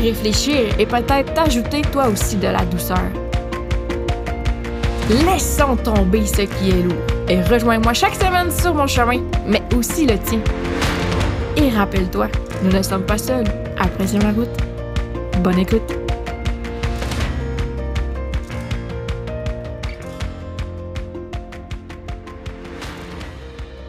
réfléchir 0.00 0.78
et 0.78 0.86
peut-être 0.86 1.34
t'ajouter 1.34 1.82
toi 1.82 2.08
aussi 2.08 2.36
de 2.36 2.48
la 2.48 2.64
douceur. 2.64 2.98
Laissons 5.26 5.76
tomber 5.76 6.24
ce 6.24 6.42
qui 6.42 6.70
est 6.70 6.82
lourd 6.82 7.02
et 7.28 7.42
rejoins-moi 7.42 7.92
chaque 7.92 8.14
semaine 8.14 8.50
sur 8.50 8.74
mon 8.74 8.86
chemin, 8.86 9.20
mais 9.46 9.62
aussi 9.76 10.06
le 10.06 10.18
tien. 10.18 10.40
Et 11.56 11.70
rappelle-toi, 11.70 12.28
nous 12.62 12.70
ne 12.70 12.82
sommes 12.82 13.04
pas 13.04 13.18
seuls. 13.18 13.46
Apprécions 13.78 14.20
la 14.20 14.32
route. 14.32 14.48
Bonne 15.42 15.58
écoute. 15.58 15.92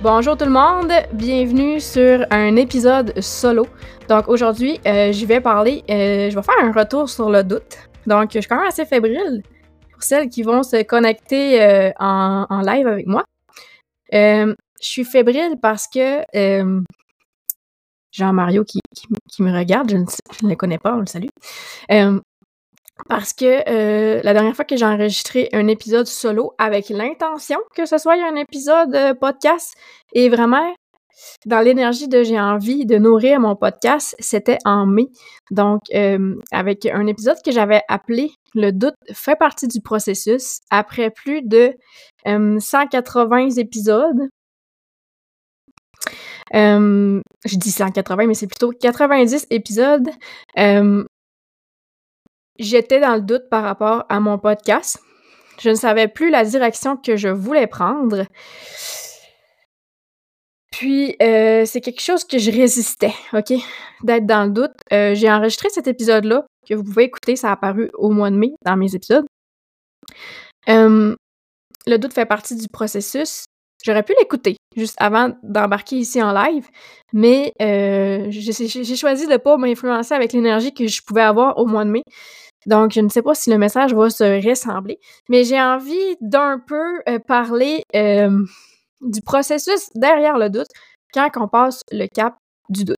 Bonjour 0.04 0.36
tout 0.36 0.46
le 0.46 0.52
monde, 0.52 0.92
bienvenue 1.14 1.80
sur 1.80 2.26
un 2.32 2.56
épisode 2.56 3.14
solo. 3.22 3.68
Donc 4.12 4.28
aujourd'hui, 4.28 4.78
euh, 4.86 5.14
je 5.14 5.26
vais 5.26 5.40
parler, 5.40 5.86
euh, 5.90 6.30
je 6.30 6.36
vais 6.36 6.42
faire 6.42 6.62
un 6.62 6.74
retour 6.74 7.08
sur 7.10 7.30
le 7.30 7.46
doute. 7.46 7.78
Donc 8.06 8.32
je 8.34 8.42
suis 8.42 8.50
quand 8.50 8.58
même 8.58 8.68
assez 8.68 8.86
fébrile 8.86 9.42
pour 9.94 10.04
celles 10.04 10.28
qui 10.28 10.44
vont 10.44 10.64
se 10.64 10.84
connecter 10.84 11.62
euh, 11.62 11.92
en, 11.98 12.60
live 12.60 12.88
avec 12.88 13.08
moi. 13.08 13.24
je 14.12 14.54
suis 14.82 15.06
fébrile 15.06 15.56
parce 15.62 15.88
que 15.88 16.26
Jean-Mario 18.12 18.66
qui, 18.66 18.82
me 19.40 19.58
regarde, 19.58 19.90
je 19.90 19.96
ne, 19.96 20.50
le 20.50 20.56
connais 20.58 20.78
pas, 20.78 20.94
on 20.94 21.00
le 21.00 21.06
salue 21.06 21.30
parce 23.08 23.34
que 23.34 23.70
euh, 23.70 24.22
la 24.24 24.34
dernière 24.34 24.56
fois 24.56 24.66
que 24.66 24.76
j'ai 24.76 24.86
enregistré 24.86 25.50
un 25.54 25.68
épisode 25.68 26.08
solo 26.08 26.54
avec 26.58 26.90
l'intention 26.90 27.60
que 27.76 27.86
ce 27.86 27.98
soit 27.98 28.14
un 28.14 28.36
épisode 28.36 28.96
euh, 28.96 29.14
podcast 29.14 29.76
et 30.14 30.30
vraiment 30.30 30.74
dans 31.46 31.60
l'énergie 31.60 32.08
de 32.08 32.24
j'ai 32.24 32.40
envie 32.40 32.86
de 32.86 32.98
nourrir 32.98 33.40
mon 33.40 33.56
podcast, 33.56 34.16
c'était 34.20 34.58
en 34.66 34.86
mai. 34.86 35.08
Donc, 35.50 35.82
euh, 35.94 36.36
avec 36.52 36.86
un 36.86 37.08
épisode 37.08 37.38
que 37.44 37.52
j'avais 37.52 37.82
appelé 37.88 38.32
Le 38.54 38.72
doute 38.72 38.96
fait 39.14 39.36
partie 39.36 39.68
du 39.68 39.82
processus 39.82 40.60
après 40.70 41.10
plus 41.10 41.42
de 41.42 41.74
180 42.26 43.50
épisodes. 43.58 44.30
je 46.54 47.58
dis 47.58 47.72
180, 47.72 48.28
mais 48.28 48.34
c'est 48.34 48.48
plutôt 48.48 48.72
90 48.72 49.48
épisodes 49.50 50.10
j'étais 52.62 53.00
dans 53.00 53.16
le 53.16 53.22
doute 53.22 53.50
par 53.50 53.64
rapport 53.64 54.06
à 54.10 54.20
mon 54.20 54.38
podcast. 54.38 55.00
Je 55.60 55.70
ne 55.70 55.76
savais 55.76 56.08
plus 56.08 56.30
la 56.30 56.46
direction 56.46 56.96
que 56.98 57.18
je 57.18 57.28
voulais 57.28 57.68
prendre. 57.68 58.26
Puis, 60.72 61.16
euh, 61.22 61.66
c'est 61.66 61.82
quelque 61.82 62.02
chose 62.02 62.24
que 62.24 62.40
je 62.40 62.50
résistais, 62.50 63.14
OK? 63.34 63.54
D'être 64.04 64.26
dans 64.26 64.46
le 64.46 64.52
doute. 64.52 64.72
Euh, 64.94 65.14
j'ai 65.14 65.30
enregistré 65.30 65.70
cet 65.70 65.88
épisode-là, 65.88 66.46
que 66.68 66.74
vous 66.74 66.84
pouvez 66.84 67.04
écouter, 67.04 67.36
ça 67.36 67.50
a 67.50 67.54
apparu 67.54 67.92
au 67.94 68.10
mois 68.10 68.32
de 68.32 68.38
mai 68.38 68.52
dans 68.66 68.78
mes 68.78 68.96
épisodes. 68.96 69.26
le 70.68 71.98
doute 71.98 72.14
fait 72.14 72.26
partie 72.26 72.56
du 72.56 72.68
processus. 72.70 73.46
J'aurais 73.84 74.04
pu 74.04 74.14
l'écouter 74.20 74.58
juste 74.78 74.96
avant 75.00 75.36
d'embarquer 75.42 75.98
ici 75.98 76.22
en 76.22 76.32
live, 76.32 76.68
mais 77.14 77.52
euh, 77.62 78.28
j'ai 78.30 78.96
choisi 78.96 79.26
de 79.26 79.32
ne 79.32 79.38
pas 79.38 79.58
m'influencer 79.58 80.14
avec 80.14 80.34
l'énergie 80.34 80.74
que 80.74 80.88
je 80.88 81.02
pouvais 81.02 81.24
avoir 81.24 81.58
au 81.58 81.66
mois 81.66 81.84
de 81.84 81.90
mai. 81.90 82.04
Donc, 82.68 82.92
je 82.94 83.02
ne 83.02 83.10
sais 83.10 83.24
pas 83.24 83.34
si 83.34 83.50
le 83.50 83.58
message 83.58 83.94
va 83.96 84.12
se 84.12 84.48
ressembler, 84.48 85.00
mais 85.30 85.44
j'ai 85.44 85.60
envie 85.60 86.16
d'un 86.22 86.60
peu 86.60 87.02
parler 87.28 87.82
du 89.02 89.22
processus 89.22 89.90
derrière 89.96 90.38
le 90.38 90.50
doute 90.50 90.70
quand 91.14 91.30
on 91.36 91.48
passe 91.48 91.82
le 91.92 92.08
cap 92.08 92.36
du 92.70 92.86
doute. 92.86 92.98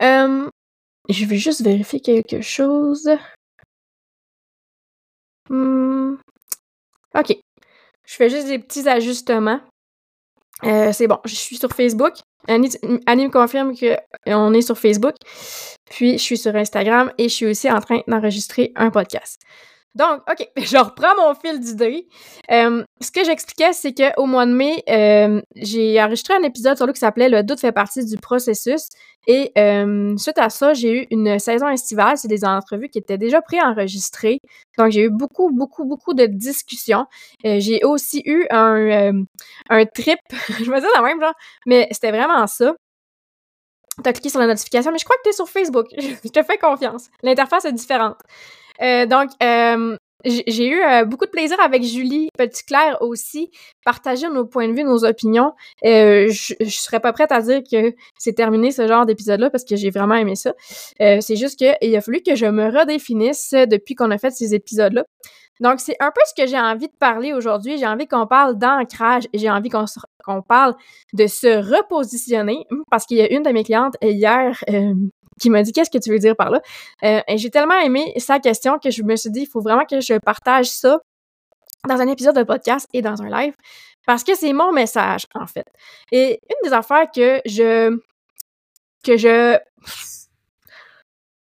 je 0.00 1.24
vais 1.24 1.36
juste 1.36 1.62
vérifier 1.62 2.00
quelque 2.00 2.40
chose. 2.40 3.08
Hmm. 5.48 6.16
OK. 7.16 7.36
Je 8.06 8.14
fais 8.14 8.30
juste 8.30 8.46
des 8.46 8.58
petits 8.58 8.88
ajustements. 8.88 9.60
Euh, 10.64 10.92
c'est 10.92 11.06
bon, 11.06 11.18
je 11.24 11.34
suis 11.34 11.56
sur 11.56 11.70
Facebook. 11.70 12.14
Annie, 12.48 12.70
me 12.78 13.30
confirme 13.30 13.74
qu'on 13.76 14.54
est 14.54 14.62
sur 14.62 14.78
Facebook. 14.78 15.14
Puis, 15.90 16.12
je 16.12 16.22
suis 16.22 16.38
sur 16.38 16.54
Instagram 16.54 17.12
et 17.18 17.28
je 17.28 17.34
suis 17.34 17.46
aussi 17.46 17.70
en 17.70 17.80
train 17.80 18.00
d'enregistrer 18.06 18.72
un 18.76 18.90
podcast. 18.90 19.40
Donc, 19.96 20.20
OK, 20.30 20.46
je 20.58 20.76
reprends 20.76 21.16
mon 21.16 21.34
fil 21.34 21.58
d'idée. 21.58 22.06
Euh, 22.50 22.84
ce 23.00 23.10
que 23.10 23.24
j'expliquais, 23.24 23.72
c'est 23.72 23.94
qu'au 23.94 24.26
mois 24.26 24.44
de 24.44 24.52
mai, 24.52 24.84
euh, 24.90 25.40
j'ai 25.56 26.00
enregistré 26.02 26.34
un 26.34 26.42
épisode 26.42 26.76
sur 26.76 26.86
le 26.86 26.92
qui 26.92 27.00
s'appelait 27.00 27.30
Le 27.30 27.42
doute 27.42 27.60
fait 27.60 27.72
partie 27.72 28.04
du 28.04 28.18
processus. 28.18 28.88
Et 29.26 29.52
euh, 29.56 30.14
suite 30.18 30.36
à 30.38 30.50
ça, 30.50 30.74
j'ai 30.74 30.92
eu 30.92 31.06
une 31.10 31.38
saison 31.38 31.68
estivale. 31.68 32.18
C'est 32.18 32.28
des 32.28 32.44
entrevues 32.44 32.90
qui 32.90 32.98
étaient 32.98 33.16
déjà 33.16 33.40
préenregistrées. 33.40 34.38
Donc, 34.76 34.92
j'ai 34.92 35.04
eu 35.04 35.10
beaucoup, 35.10 35.50
beaucoup, 35.50 35.86
beaucoup 35.86 36.12
de 36.12 36.26
discussions. 36.26 37.06
j'ai 37.42 37.82
aussi 37.82 38.22
eu 38.26 38.46
un, 38.50 39.24
trip, 39.94 40.18
je 40.62 40.70
me 40.70 40.78
dire 40.78 40.90
la 40.94 41.02
même 41.02 41.20
genre, 41.20 41.34
mais 41.64 41.88
c'était 41.90 42.10
vraiment 42.10 42.46
ça. 42.46 42.74
T'as 44.04 44.12
cliqué 44.12 44.28
sur 44.28 44.40
la 44.40 44.46
notification, 44.46 44.92
mais 44.92 44.98
je 44.98 45.04
crois 45.04 45.16
que 45.16 45.30
t'es 45.30 45.32
sur 45.32 45.48
Facebook. 45.48 45.86
je 45.98 46.28
te 46.28 46.42
fais 46.42 46.58
confiance. 46.58 47.08
L'interface 47.22 47.64
est 47.64 47.72
différente. 47.72 48.16
Euh, 48.82 49.06
donc, 49.06 49.30
euh, 49.42 49.96
j'ai 50.24 50.66
eu 50.66 50.82
euh, 50.82 51.04
beaucoup 51.04 51.26
de 51.26 51.30
plaisir 51.30 51.60
avec 51.60 51.82
Julie 51.84 52.28
Petit-Claire 52.36 52.98
aussi, 53.00 53.50
partager 53.84 54.28
nos 54.28 54.44
points 54.44 54.68
de 54.68 54.74
vue, 54.74 54.82
nos 54.82 55.04
opinions. 55.04 55.52
je, 55.82 56.54
je 56.58 56.70
serais 56.70 57.00
pas 57.00 57.12
prête 57.12 57.30
à 57.30 57.40
dire 57.40 57.60
que 57.70 57.94
c'est 58.18 58.32
terminé 58.32 58.72
ce 58.72 58.88
genre 58.88 59.06
d'épisode-là 59.06 59.50
parce 59.50 59.64
que 59.64 59.76
j'ai 59.76 59.90
vraiment 59.90 60.16
aimé 60.16 60.34
ça. 60.34 60.52
c'est 60.98 61.36
juste 61.36 61.58
qu'il 61.58 61.96
a 61.96 62.00
fallu 62.00 62.22
que 62.22 62.34
je 62.34 62.46
me 62.46 62.66
redéfinisse 62.76 63.50
depuis 63.52 63.94
qu'on 63.94 64.10
a 64.10 64.18
fait 64.18 64.30
ces 64.30 64.54
épisodes-là. 64.54 65.04
Donc, 65.60 65.80
c'est 65.80 65.96
un 66.00 66.10
peu 66.10 66.20
ce 66.26 66.42
que 66.42 66.48
j'ai 66.48 66.58
envie 66.58 66.88
de 66.88 66.96
parler 66.98 67.32
aujourd'hui. 67.32 67.78
J'ai 67.78 67.86
envie 67.86 68.06
qu'on 68.06 68.26
parle 68.26 68.58
d'ancrage 68.58 69.24
et 69.32 69.38
j'ai 69.38 69.50
envie 69.50 69.70
qu'on 69.70 70.42
parle 70.42 70.74
de 71.14 71.26
se 71.26 71.46
repositionner 71.46 72.64
parce 72.90 73.06
qu'il 73.06 73.16
y 73.16 73.22
a 73.22 73.32
une 73.32 73.42
de 73.42 73.50
mes 73.50 73.64
clientes 73.64 73.96
hier 74.02 74.62
qui 75.40 75.50
m'a 75.50 75.62
dit 75.62 75.72
qu'est-ce 75.72 75.90
que 75.90 75.98
tu 75.98 76.10
veux 76.10 76.18
dire 76.18 76.36
par 76.36 76.50
là? 76.50 76.60
Euh, 77.04 77.20
et 77.28 77.38
j'ai 77.38 77.50
tellement 77.50 77.78
aimé 77.78 78.12
sa 78.18 78.38
question 78.38 78.78
que 78.78 78.90
je 78.90 79.02
me 79.02 79.16
suis 79.16 79.30
dit, 79.30 79.40
il 79.42 79.48
faut 79.48 79.60
vraiment 79.60 79.84
que 79.84 80.00
je 80.00 80.18
partage 80.18 80.66
ça 80.66 80.98
dans 81.88 82.00
un 82.00 82.08
épisode 82.08 82.36
de 82.36 82.42
podcast 82.42 82.88
et 82.92 83.02
dans 83.02 83.22
un 83.22 83.28
live 83.28 83.54
parce 84.06 84.22
que 84.22 84.34
c'est 84.34 84.52
mon 84.52 84.72
message, 84.72 85.26
en 85.34 85.46
fait. 85.46 85.66
Et 86.12 86.40
une 86.48 86.68
des 86.68 86.72
affaires 86.72 87.10
que 87.14 87.40
je 87.44 87.98
que 89.04 89.16
je 89.16 89.58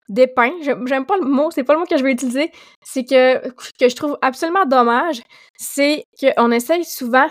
dépeins, 0.08 0.52
j'aime 0.62 1.06
pas 1.06 1.16
le 1.16 1.24
mot, 1.24 1.50
c'est 1.50 1.64
pas 1.64 1.74
le 1.74 1.80
mot 1.80 1.86
que 1.86 1.96
je 1.96 2.02
vais 2.02 2.12
utiliser, 2.12 2.50
c'est 2.84 3.04
que 3.04 3.48
que 3.78 3.88
je 3.88 3.96
trouve 3.96 4.18
absolument 4.22 4.64
dommage, 4.66 5.22
c'est 5.56 6.04
qu'on 6.20 6.50
essaye 6.50 6.84
souvent 6.84 7.28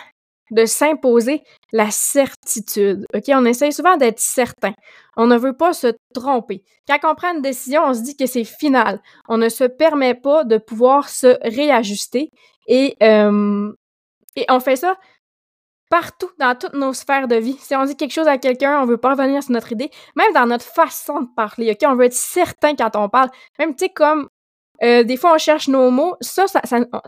de 0.51 0.65
s'imposer 0.65 1.43
la 1.71 1.91
certitude. 1.91 3.05
OK? 3.13 3.23
On 3.29 3.45
essaye 3.45 3.73
souvent 3.73 3.97
d'être 3.97 4.19
certain. 4.19 4.73
On 5.15 5.27
ne 5.27 5.37
veut 5.37 5.55
pas 5.55 5.73
se 5.73 5.87
tromper. 6.13 6.63
Quand 6.87 6.99
on 7.03 7.15
prend 7.15 7.33
une 7.33 7.41
décision, 7.41 7.83
on 7.85 7.93
se 7.93 8.01
dit 8.01 8.15
que 8.15 8.25
c'est 8.25 8.43
final. 8.43 9.01
On 9.27 9.37
ne 9.37 9.49
se 9.49 9.65
permet 9.65 10.15
pas 10.15 10.43
de 10.43 10.57
pouvoir 10.57 11.09
se 11.09 11.37
réajuster 11.41 12.29
et, 12.67 12.95
euh, 13.03 13.71
on 14.49 14.59
fait 14.59 14.75
ça 14.75 14.97
partout 15.89 16.29
dans 16.37 16.55
toutes 16.57 16.73
nos 16.73 16.93
sphères 16.93 17.27
de 17.27 17.35
vie. 17.35 17.57
Si 17.59 17.75
on 17.75 17.85
dit 17.85 17.95
quelque 17.95 18.13
chose 18.13 18.27
à 18.27 18.37
quelqu'un, 18.37 18.81
on 18.81 18.85
veut 18.85 18.97
pas 18.97 19.11
revenir 19.11 19.41
sur 19.41 19.53
notre 19.53 19.71
idée, 19.71 19.89
même 20.15 20.33
dans 20.33 20.45
notre 20.45 20.65
façon 20.65 21.21
de 21.21 21.27
parler? 21.35 21.75
On 21.85 21.95
veut 21.95 22.05
être 22.05 22.13
certain 22.13 22.75
quand 22.75 22.95
on 22.95 23.09
parle. 23.09 23.29
Même, 23.57 23.73
tu 23.73 23.85
sais, 23.85 23.89
comme 23.89 24.27
euh, 24.83 25.03
des 25.03 25.17
fois, 25.17 25.33
on 25.33 25.37
cherche 25.37 25.67
nos 25.67 25.89
mots. 25.91 26.15
Ça, 26.21 26.47
ça, 26.47 26.61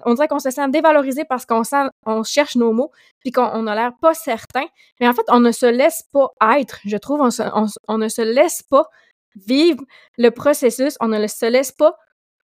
on 0.05 0.13
dirait 0.13 0.27
qu'on 0.27 0.39
se 0.39 0.49
sent 0.49 0.69
dévalorisé 0.69 1.23
parce 1.25 1.45
qu'on 1.45 1.61
on 2.05 2.23
cherche 2.23 2.55
nos 2.55 2.73
mots, 2.73 2.91
puis 3.19 3.31
qu'on 3.31 3.67
a 3.67 3.75
l'air 3.75 3.91
pas 4.01 4.13
certain. 4.13 4.65
Mais 4.99 5.07
en 5.07 5.13
fait, 5.13 5.25
on 5.29 5.39
ne 5.39 5.51
se 5.51 5.65
laisse 5.65 6.03
pas 6.11 6.31
être. 6.57 6.79
Je 6.85 6.97
trouve, 6.97 7.21
on, 7.21 7.29
on, 7.87 7.97
ne 7.97 8.07
se 8.07 8.21
laisse 8.21 8.63
pas 8.63 8.87
vivre 9.35 9.83
le 10.17 10.29
processus. 10.29 10.95
On 10.99 11.07
ne 11.07 11.27
se 11.27 11.45
laisse 11.45 11.71
pas 11.71 11.95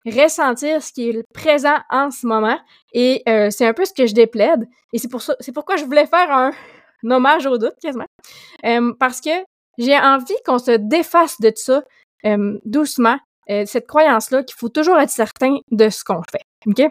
ressentir 0.05 0.83
ce 0.83 0.91
qui 0.91 1.09
est 1.09 1.23
présent 1.33 1.77
en 1.89 2.11
ce 2.11 2.27
moment. 2.27 2.59
Et 2.93 3.23
euh, 3.27 3.49
c'est 3.49 3.65
un 3.65 3.73
peu 3.73 3.85
ce 3.85 3.93
que 3.93 4.05
je 4.05 4.13
déplaide. 4.13 4.67
Et 4.91 4.97
c'est 4.97 5.07
pour 5.07 5.21
ça, 5.21 5.35
c'est 5.39 5.53
pourquoi 5.53 5.77
je 5.77 5.85
voulais 5.85 6.07
faire 6.07 6.31
un, 6.31 6.51
hommage 7.09 7.45
au 7.45 7.57
doute 7.57 7.75
quasiment, 7.81 8.05
euh, 8.65 8.93
parce 8.99 9.21
que 9.21 9.29
j'ai 9.77 9.97
envie 9.97 10.35
qu'on 10.45 10.59
se 10.59 10.71
défasse 10.71 11.39
de 11.41 11.51
ça 11.55 11.83
euh, 12.25 12.59
doucement 12.65 13.17
euh, 13.49 13.65
cette 13.65 13.87
croyance-là 13.87 14.43
qu'il 14.43 14.55
faut 14.57 14.69
toujours 14.69 14.99
être 14.99 15.09
certain 15.09 15.57
de 15.71 15.89
ce 15.89 16.03
qu'on 16.03 16.21
fait. 16.31 16.43
OK? 16.67 16.89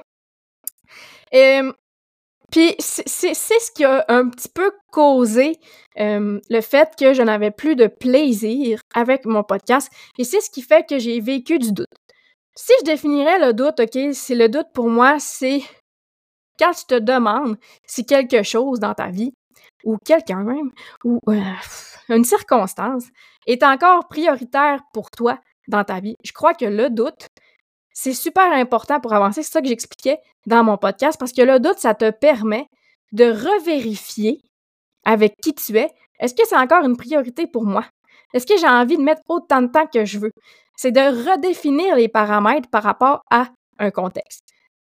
puis 2.50 2.74
c'est 2.78 3.34
ce 3.34 3.70
qui 3.72 3.82
a 3.82 4.04
un 4.08 4.28
petit 4.28 4.50
peu 4.50 4.70
causé 4.90 5.58
le 5.96 6.60
fait 6.60 6.94
que 6.98 7.14
je 7.14 7.22
n'avais 7.22 7.50
plus 7.50 7.74
de 7.74 7.86
plaisir 7.86 8.80
avec 8.94 9.24
mon 9.24 9.42
podcast 9.42 9.90
et 10.18 10.24
c'est 10.24 10.42
ce 10.42 10.50
qui 10.50 10.60
fait 10.60 10.86
que 10.86 10.98
j'ai 10.98 11.18
vécu 11.20 11.58
du 11.58 11.72
doute. 11.72 11.86
Si 12.54 12.72
je 12.80 12.84
définirais 12.84 13.38
le 13.38 13.54
doute, 13.54 13.80
OK, 13.80 13.98
c'est 14.12 14.34
le 14.34 14.50
doute 14.50 14.66
pour 14.74 14.90
moi, 14.90 15.18
c'est 15.18 15.62
quand 16.58 16.72
tu 16.72 16.84
te 16.84 16.98
demandes 16.98 17.56
si 17.86 18.04
quelque 18.04 18.42
chose 18.42 18.78
dans 18.78 18.92
ta 18.92 19.08
vie, 19.08 19.32
ou 19.84 19.96
quelqu'un 20.04 20.44
même, 20.44 20.70
ou 21.04 21.18
euh, 21.28 21.40
une 22.08 22.24
circonstance, 22.24 23.04
est 23.46 23.62
encore 23.62 24.08
prioritaire 24.08 24.80
pour 24.92 25.10
toi 25.10 25.38
dans 25.68 25.84
ta 25.84 26.00
vie. 26.00 26.16
Je 26.24 26.32
crois 26.32 26.54
que 26.54 26.64
le 26.64 26.90
doute, 26.90 27.28
c'est 27.92 28.14
super 28.14 28.50
important 28.52 29.00
pour 29.00 29.12
avancer. 29.12 29.42
C'est 29.42 29.52
ça 29.52 29.60
que 29.60 29.68
j'expliquais 29.68 30.18
dans 30.46 30.64
mon 30.64 30.76
podcast, 30.76 31.18
parce 31.18 31.32
que 31.32 31.42
le 31.42 31.60
doute, 31.60 31.78
ça 31.78 31.94
te 31.94 32.10
permet 32.10 32.66
de 33.12 33.24
revérifier 33.24 34.40
avec 35.04 35.36
qui 35.42 35.54
tu 35.54 35.76
es. 35.76 35.90
Est-ce 36.18 36.34
que 36.34 36.46
c'est 36.46 36.56
encore 36.56 36.84
une 36.84 36.96
priorité 36.96 37.46
pour 37.46 37.64
moi? 37.64 37.84
Est-ce 38.32 38.46
que 38.46 38.56
j'ai 38.56 38.68
envie 38.68 38.96
de 38.96 39.02
mettre 39.02 39.22
autant 39.28 39.60
de 39.62 39.66
temps 39.66 39.86
que 39.86 40.04
je 40.04 40.18
veux? 40.18 40.32
C'est 40.76 40.92
de 40.92 41.30
redéfinir 41.30 41.96
les 41.96 42.08
paramètres 42.08 42.70
par 42.70 42.82
rapport 42.82 43.22
à 43.30 43.48
un 43.78 43.90
contexte. 43.90 44.42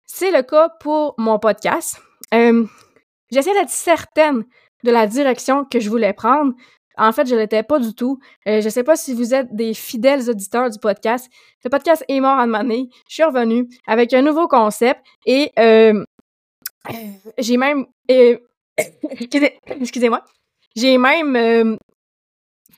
C'est 0.06 0.30
le 0.30 0.42
cas 0.42 0.70
pour 0.80 1.14
mon 1.18 1.38
podcast. 1.38 2.00
J'essaie 2.32 3.52
d'être 3.52 3.68
certaine 3.68 4.44
de 4.82 4.90
la 4.90 5.06
direction 5.06 5.64
que 5.64 5.80
je 5.80 5.90
voulais 5.90 6.12
prendre. 6.12 6.54
En 6.96 7.12
fait, 7.12 7.26
je 7.26 7.34
l'étais 7.34 7.62
pas 7.62 7.78
du 7.78 7.94
tout. 7.94 8.18
Euh, 8.46 8.60
je 8.60 8.68
sais 8.68 8.84
pas 8.84 8.96
si 8.96 9.14
vous 9.14 9.34
êtes 9.34 9.54
des 9.54 9.74
fidèles 9.74 10.28
auditeurs 10.30 10.70
du 10.70 10.78
podcast. 10.78 11.28
Le 11.64 11.70
podcast 11.70 12.04
est 12.08 12.20
mort 12.20 12.38
en 12.38 12.54
année. 12.54 12.88
Je 13.08 13.14
suis 13.14 13.24
revenue 13.24 13.68
avec 13.86 14.12
un 14.12 14.22
nouveau 14.22 14.48
concept 14.48 15.00
et 15.26 15.50
euh, 15.58 16.04
j'ai 17.38 17.56
même 17.56 17.86
excusez-moi. 19.66 20.22
J'ai 20.76 20.98
même 20.98 21.78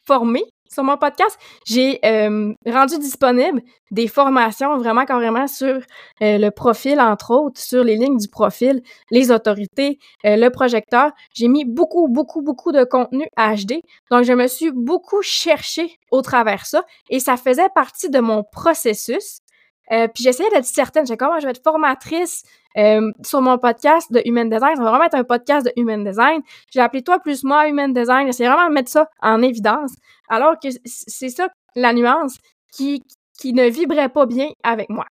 formé 0.07 0.45
sur 0.69 0.85
mon 0.85 0.97
podcast, 0.97 1.39
j'ai 1.67 1.99
euh, 2.05 2.53
rendu 2.67 2.99
disponible 2.99 3.63
des 3.91 4.09
formations 4.09 4.77
vraiment 4.79 5.05
carrément 5.05 5.47
sur 5.47 5.77
euh, 5.77 6.39
le 6.39 6.51
profil, 6.51 7.01
entre 7.01 7.31
autres, 7.33 7.61
sur 7.61 7.85
les 7.85 7.97
lignes 7.97 8.19
du 8.19 8.29
profil, 8.29 8.83
les 9.11 9.31
autorités, 9.31 9.99
euh, 10.25 10.37
le 10.37 10.51
projecteur. 10.51 11.13
J'ai 11.35 11.49
mis 11.49 11.65
beaucoup, 11.65 12.09
beaucoup, 12.09 12.43
beaucoup 12.43 12.73
de 12.73 12.85
contenu 12.85 13.27
HD. 13.37 13.83
Donc, 14.11 14.25
je 14.25 14.33
me 14.33 14.47
suis 14.49 14.71
beaucoup 14.73 15.23
cherché 15.23 15.99
au 16.11 16.23
travers 16.23 16.67
ça 16.67 16.85
et 17.11 17.21
ça 17.21 17.37
faisait 17.37 17.69
partie 17.75 18.11
de 18.11 18.19
mon 18.19 18.43
processus. 18.43 19.41
Puis 19.89 20.25
j'essayais 20.25 20.51
d'être 20.51 20.65
certaine, 20.65 21.07
j'ai 21.07 21.17
comment 21.17 21.39
je 21.39 21.45
vais 21.47 21.53
être 21.53 21.63
formatrice 21.63 22.43
sur 23.25 23.41
mon 23.41 23.59
podcast 23.59 24.13
de 24.13 24.21
Human 24.25 24.49
Design. 24.49 24.77
Ça 24.77 24.83
va 24.83 24.91
vraiment 24.91 25.05
être 25.05 25.15
un 25.15 25.25
podcast 25.25 25.67
de 25.67 25.73
Human 25.77 26.05
Design. 26.05 26.43
J'ai 26.73 26.81
appelé 26.81 27.03
Toi 27.03 27.19
plus 27.21 27.43
moi 27.45 27.69
Human 27.69 27.93
Design. 27.93 28.27
J'essaie 28.27 28.47
vraiment 28.47 28.69
de 28.69 28.75
mettre 28.75 28.91
ça 28.91 29.09
en 29.23 29.43
évidence. 29.43 29.93
Alors 30.29 30.59
que 30.63 30.69
c'est 30.85 31.31
ça 31.31 31.49
la 31.75 31.93
nuance 31.93 32.37
qui, 32.73 33.03
qui 33.39 33.53
ne 33.53 33.69
vibrait 33.69 34.09
pas 34.09 34.27
bien 34.27 34.49
avec 34.63 34.91
moi. 34.91 35.07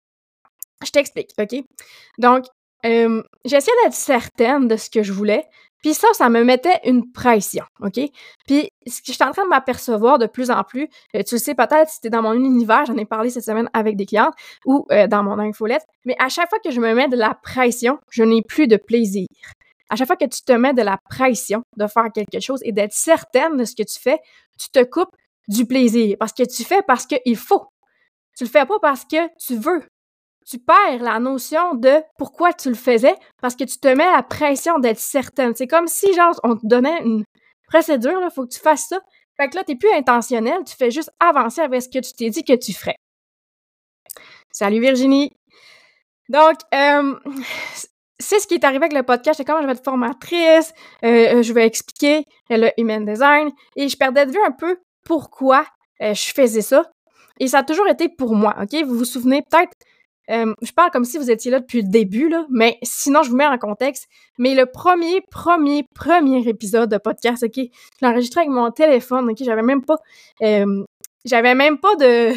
Je 0.83 0.92
t'explique, 0.92 1.31
OK? 1.39 1.63
Donc, 2.18 2.45
euh, 2.86 3.24
j'essayais 3.45 3.78
d'être 3.83 3.95
certaine 3.95 4.68
de 4.68 4.75
ce 4.75 4.89
que 4.89 5.01
je 5.01 5.12
voulais, 5.12 5.45
puis 5.85 5.93
ça, 5.93 6.07
ça 6.13 6.29
me 6.29 6.43
mettait 6.43 6.79
une 6.85 7.11
pression, 7.11 7.63
OK? 7.79 7.99
Puis 8.47 8.69
ce 8.87 9.01
que 9.01 9.09
je 9.09 9.11
suis 9.11 9.23
en 9.23 9.29
train 9.29 9.43
de 9.43 9.49
m'apercevoir 9.49 10.17
de 10.17 10.25
plus 10.25 10.49
en 10.49 10.63
plus, 10.63 10.89
euh, 11.15 11.21
tu 11.21 11.35
le 11.35 11.39
sais 11.39 11.53
peut-être 11.53 11.87
si 11.87 12.09
dans 12.09 12.23
mon 12.23 12.33
univers, 12.33 12.87
j'en 12.87 12.97
ai 12.97 13.05
parlé 13.05 13.29
cette 13.29 13.43
semaine 13.43 13.69
avec 13.71 13.95
des 13.95 14.07
clientes 14.07 14.33
ou 14.65 14.87
euh, 14.91 15.05
dans 15.05 15.21
mon 15.21 15.37
infolette, 15.37 15.85
mais 16.03 16.15
à 16.17 16.27
chaque 16.27 16.49
fois 16.49 16.57
que 16.57 16.71
je 16.71 16.81
me 16.81 16.95
mets 16.95 17.07
de 17.07 17.15
la 17.15 17.35
pression, 17.35 17.99
je 18.09 18.23
n'ai 18.23 18.41
plus 18.41 18.65
de 18.65 18.77
plaisir. 18.77 19.27
À 19.91 19.95
chaque 19.95 20.07
fois 20.07 20.15
que 20.15 20.25
tu 20.25 20.41
te 20.41 20.53
mets 20.53 20.73
de 20.73 20.81
la 20.81 20.97
pression 21.07 21.61
de 21.77 21.85
faire 21.85 22.11
quelque 22.11 22.39
chose 22.39 22.61
et 22.63 22.71
d'être 22.71 22.93
certaine 22.93 23.55
de 23.55 23.63
ce 23.63 23.75
que 23.75 23.83
tu 23.83 23.99
fais, 23.99 24.17
tu 24.57 24.69
te 24.71 24.83
coupes 24.83 25.15
du 25.47 25.67
plaisir 25.67 26.15
parce 26.19 26.33
que 26.33 26.41
tu 26.41 26.63
fais 26.63 26.81
parce 26.87 27.05
qu'il 27.05 27.37
faut. 27.37 27.67
Tu 28.35 28.45
le 28.45 28.49
fais 28.49 28.65
pas 28.65 28.79
parce 28.81 29.05
que 29.05 29.27
tu 29.37 29.55
veux. 29.55 29.83
Tu 30.47 30.59
perds 30.59 31.01
la 31.01 31.19
notion 31.19 31.74
de 31.74 32.03
pourquoi 32.18 32.53
tu 32.53 32.69
le 32.69 32.75
faisais 32.75 33.15
parce 33.42 33.56
que 33.56 33.63
tu 33.63 33.77
te 33.80 33.88
mets 33.88 34.12
la 34.12 34.21
pression 34.24 34.80
d'être 34.80 35.00
certaine. 35.00 35.56
C'est 35.56 35.68
comme 35.68 35.88
si, 35.88 36.13
genre, 36.13 36.39
on 36.44 36.56
te 36.56 36.65
donnait 36.68 37.01
une 37.03 37.24
procédure, 37.68 38.21
il 38.24 38.31
faut 38.33 38.45
que 38.45 38.53
tu 38.53 38.59
fasses 38.59 38.88
ça. 38.88 39.00
Fait 39.38 39.50
que 39.50 39.56
là, 39.56 39.63
t'es 39.63 39.75
plus 39.75 39.92
intentionnel, 39.92 40.59
tu 40.65 40.75
fais 40.75 40.92
juste 40.92 41.12
avancer 41.19 41.62
avec 41.62 41.81
ce 41.81 41.89
que 41.89 42.00
tu 42.00 42.13
t'es 42.13 42.30
dit 42.30 42.44
que 42.44 42.53
tu 42.53 42.74
ferais. 42.74 42.95
Salut 44.51 44.80
Virginie! 44.80 45.31
Donc, 46.30 46.56
euh, 46.74 47.15
c'est 48.19 48.39
ce 48.39 48.47
qui 48.47 48.56
est 48.56 48.63
arrivé 48.63 48.86
avec 48.86 48.94
le 48.94 49.03
podcast. 49.03 49.38
C'est 49.38 49.45
comment 49.45 49.62
je 49.62 49.68
vais 49.68 49.74
être 49.74 49.83
formatrice, 49.83 50.74
euh, 51.03 51.44
je 51.44 51.53
vais 51.53 51.65
expliquer 51.65 52.24
le 52.50 52.69
human 52.77 53.06
design 53.06 53.51
et 53.75 53.89
je 53.89 53.97
perdais 53.97 54.25
de 54.25 54.31
vue 54.31 54.44
un 54.45 54.51
peu 54.51 54.77
pourquoi 55.06 55.65
euh, 56.01 56.13
je 56.13 56.33
faisais 56.33 56.62
ça. 56.62 56.89
Et 57.39 57.47
ça 57.47 57.59
a 57.59 57.63
toujours 57.63 57.88
été 57.88 58.07
pour 58.07 58.33
moi, 58.36 58.56
OK? 58.62 58.74
Vous 58.86 58.97
vous 58.97 59.06
souvenez 59.06 59.42
peut-être, 59.42 59.74
euh, 60.31 60.54
je 60.62 60.72
parle 60.72 60.92
comme 60.92 61.06
si 61.06 61.18
vous 61.18 61.30
étiez 61.30 61.51
là 61.51 61.60
depuis 61.60 61.81
le 61.81 61.88
début, 61.88 62.30
là, 62.30 62.45
mais 62.50 62.77
sinon, 62.83 63.24
je 63.24 63.30
vous 63.30 63.36
mets 63.36 63.45
en 63.45 63.57
contexte. 63.57 64.07
Mais 64.38 64.56
le 64.56 64.66
premier, 64.66 65.22
premier, 65.31 65.83
premier 65.94 66.48
épisode 66.48 66.89
de 66.89 66.98
podcast, 66.98 67.44
OK? 67.44 67.56
Je 67.57 67.62
l'ai 68.01 68.07
enregistré 68.07 68.42
avec 68.42 68.51
mon 68.51 68.72
téléphone, 68.72 69.30
OK? 69.30 69.38
J'avais 69.44 69.62
même 69.62 69.83
pas... 69.83 69.98
Euh, 70.42 70.83
j'avais 71.25 71.56
même 71.56 71.77
pas 71.80 71.95
de... 71.95 72.33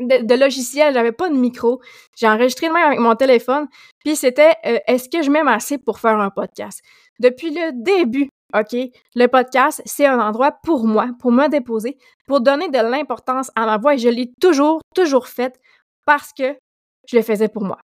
De, 0.00 0.34
logiciel, 0.34 0.92
j'avais 0.92 1.12
pas 1.12 1.28
de 1.28 1.36
micro. 1.36 1.80
J'ai 2.16 2.26
enregistré 2.26 2.66
le 2.66 2.72
même 2.72 2.86
avec 2.86 2.98
mon 2.98 3.14
téléphone. 3.14 3.68
Puis 4.04 4.16
c'était 4.16 4.54
est-ce 4.88 5.08
que 5.08 5.22
je 5.22 5.30
m'aime 5.30 5.46
assez 5.46 5.78
pour 5.78 6.00
faire 6.00 6.18
un 6.18 6.30
podcast? 6.30 6.80
Depuis 7.20 7.50
le 7.50 7.70
début 7.72 8.28
OK? 8.54 8.76
Le 9.16 9.26
podcast, 9.26 9.82
c'est 9.84 10.06
un 10.06 10.20
endroit 10.20 10.52
pour 10.62 10.86
moi, 10.86 11.08
pour 11.18 11.32
me 11.32 11.48
déposer, 11.48 11.98
pour 12.26 12.40
donner 12.40 12.68
de 12.68 12.78
l'importance 12.78 13.50
à 13.56 13.66
ma 13.66 13.78
voix 13.78 13.94
et 13.94 13.98
je 13.98 14.08
l'ai 14.08 14.32
toujours, 14.40 14.80
toujours 14.94 15.26
faite 15.26 15.60
parce 16.04 16.32
que 16.32 16.56
je 17.08 17.16
le 17.16 17.22
faisais 17.22 17.48
pour 17.48 17.64
moi. 17.64 17.78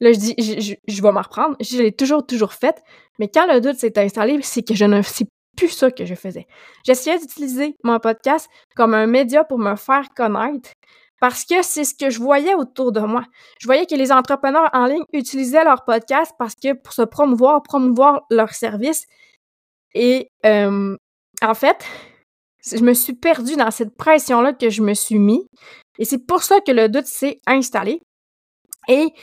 Là, 0.00 0.12
je 0.12 0.18
dis, 0.18 0.34
je, 0.38 1.02
vais 1.02 1.12
m'en 1.12 1.22
reprendre. 1.22 1.56
Je 1.60 1.78
l'ai 1.78 1.92
toujours, 1.92 2.26
toujours 2.26 2.52
faite. 2.52 2.82
Mais 3.18 3.28
quand 3.28 3.46
le 3.52 3.60
doute 3.60 3.76
s'est 3.76 3.98
installé, 3.98 4.40
c'est 4.42 4.62
que 4.62 4.74
je 4.74 4.84
ne 4.84 5.02
sais 5.02 5.26
plus 5.56 5.68
ça 5.68 5.90
que 5.90 6.04
je 6.04 6.14
faisais. 6.14 6.46
J'essayais 6.84 7.18
d'utiliser 7.18 7.76
mon 7.84 7.98
podcast 8.00 8.48
comme 8.76 8.92
un 8.94 9.06
média 9.06 9.44
pour 9.44 9.58
me 9.58 9.76
faire 9.76 10.08
connaître 10.16 10.70
parce 11.20 11.44
que 11.44 11.62
c'est 11.62 11.84
ce 11.84 11.94
que 11.94 12.10
je 12.10 12.18
voyais 12.18 12.54
autour 12.54 12.92
de 12.92 13.00
moi. 13.00 13.24
Je 13.60 13.66
voyais 13.66 13.86
que 13.86 13.94
les 13.94 14.12
entrepreneurs 14.12 14.68
en 14.72 14.86
ligne 14.86 15.04
utilisaient 15.12 15.64
leur 15.64 15.84
podcast 15.84 16.32
parce 16.38 16.54
que 16.54 16.74
pour 16.74 16.92
se 16.92 17.02
promouvoir, 17.02 17.62
promouvoir 17.62 18.24
leurs 18.30 18.52
services, 18.52 19.06
et 19.94 20.28
en 20.44 21.54
fait, 21.54 21.84
je 22.70 22.82
me 22.82 22.94
suis 22.94 23.14
perdue 23.14 23.56
dans 23.56 23.70
cette 23.70 23.96
pression-là 23.96 24.52
que 24.52 24.70
je 24.70 24.82
me 24.82 24.94
suis 24.94 25.18
mis. 25.18 25.46
Et 25.98 26.04
c'est 26.04 26.26
pour 26.26 26.42
ça 26.42 26.60
que 26.60 26.72
le 26.72 26.88
doute 26.88 27.06
s'est 27.06 27.40
installé. 27.46 28.00
Et, 28.88 29.14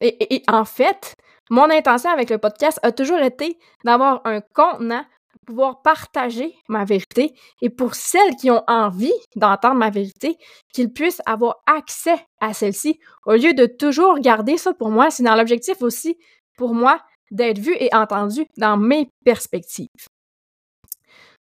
et, 0.00 0.42
en 0.48 0.64
fait, 0.64 1.16
mon 1.50 1.70
intention 1.70 2.10
avec 2.10 2.30
le 2.30 2.38
podcast 2.38 2.78
a 2.82 2.92
toujours 2.92 3.18
été 3.18 3.58
d'avoir 3.84 4.20
un 4.24 4.40
contenant 4.40 5.04
pour 5.30 5.54
pouvoir 5.54 5.82
partager 5.82 6.54
ma 6.68 6.84
vérité 6.84 7.34
et 7.62 7.70
pour 7.70 7.94
celles 7.94 8.36
qui 8.36 8.50
ont 8.50 8.62
envie 8.66 9.14
d'entendre 9.34 9.76
ma 9.76 9.88
vérité, 9.88 10.36
qu'ils 10.74 10.92
puissent 10.92 11.22
avoir 11.24 11.56
accès 11.66 12.18
à 12.40 12.52
celle-ci 12.52 13.00
au 13.24 13.32
lieu 13.32 13.54
de 13.54 13.64
toujours 13.64 14.18
garder 14.18 14.58
ça 14.58 14.74
pour 14.74 14.90
moi. 14.90 15.10
C'est 15.10 15.22
dans 15.22 15.34
l'objectif 15.34 15.80
aussi 15.80 16.18
pour 16.58 16.74
moi 16.74 17.00
d'être 17.30 17.58
vu 17.58 17.74
et 17.80 17.94
entendu 17.94 18.46
dans 18.58 18.76
mes 18.76 19.10
perspectives. 19.24 19.88